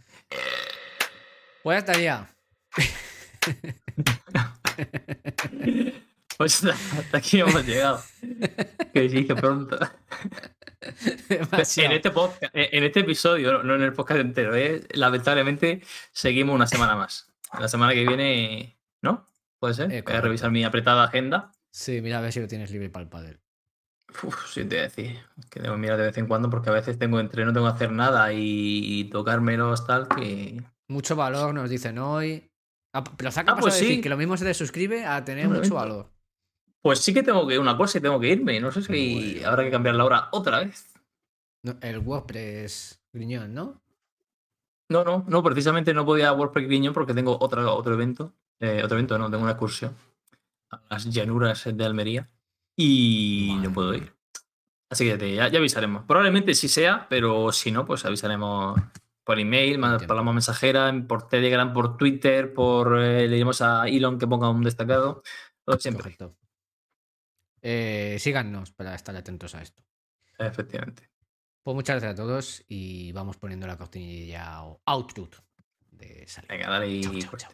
[1.64, 2.28] Pues ya estaría.
[6.38, 8.00] Pues hasta aquí hemos llegado.
[8.94, 9.80] Que se dice pronto.
[10.80, 14.84] En este, podcast, en este episodio, no- en el podcast entero, ¿eh?
[14.92, 15.82] lamentablemente
[16.12, 17.34] seguimos una semana más.
[17.60, 19.26] La semana que viene, ¿no?
[19.60, 19.92] Puede ser.
[19.92, 21.52] Eh, Voy a revisar mi apretada agenda.
[21.72, 23.40] Sí, mira a ver si lo tienes libre para el pádel.
[24.22, 25.20] Uf, sí, te voy a decir.
[25.40, 27.68] Es que debo mirar de vez en cuando porque a veces tengo entreno, no tengo
[27.68, 30.62] que hacer nada y, tocármelos tal que.
[30.90, 32.50] Mucho valor nos dicen hoy.
[32.94, 34.02] Ah, pero saca Ah, pues decir sí.
[34.02, 36.10] que lo mismo se te suscribe a tener mucho valor.
[36.82, 38.60] Pues sí que tengo que una cosa y tengo que irme.
[38.60, 39.48] No sé si Bueno.
[39.50, 40.88] habrá que cambiar la hora otra vez.
[41.64, 43.82] No, el WordPress griñón, ¿no?
[44.90, 48.34] No, no, no, precisamente no podía WordPress Griñón porque tengo otra, otro evento.
[48.62, 49.94] eh, otro evento, no, tengo una excursión
[50.72, 52.30] a las llanuras de Almería
[52.78, 54.14] y Madre no puedo ir.
[54.90, 56.06] Así que ya, ya avisaremos.
[56.06, 58.80] Probablemente sí sea, pero si no, pues avisaremos
[59.28, 60.08] por email, Entiendo.
[60.08, 64.50] por la mensajera, por Telegram, por Twitter, por eh, le diremos a Elon que ponga
[64.50, 65.22] un destacado.
[65.80, 66.16] Siempre.
[67.62, 69.84] Eh, síganos para estar atentos a esto.
[70.40, 71.12] efectivamente.
[71.62, 75.28] Pues muchas gracias a todos y vamos poniendo la cortinilla o outro
[75.92, 76.48] de salir.
[76.48, 77.36] Venga, dale y chao.
[77.36, 77.52] Chao,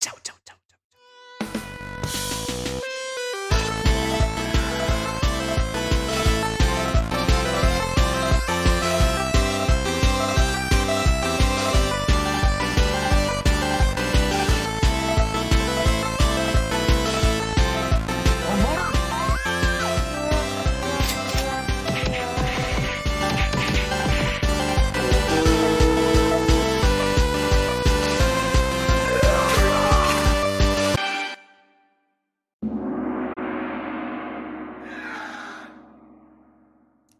[0.00, 0.61] chao, chao, chao.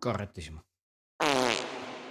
[0.05, 0.61] Correctísimo.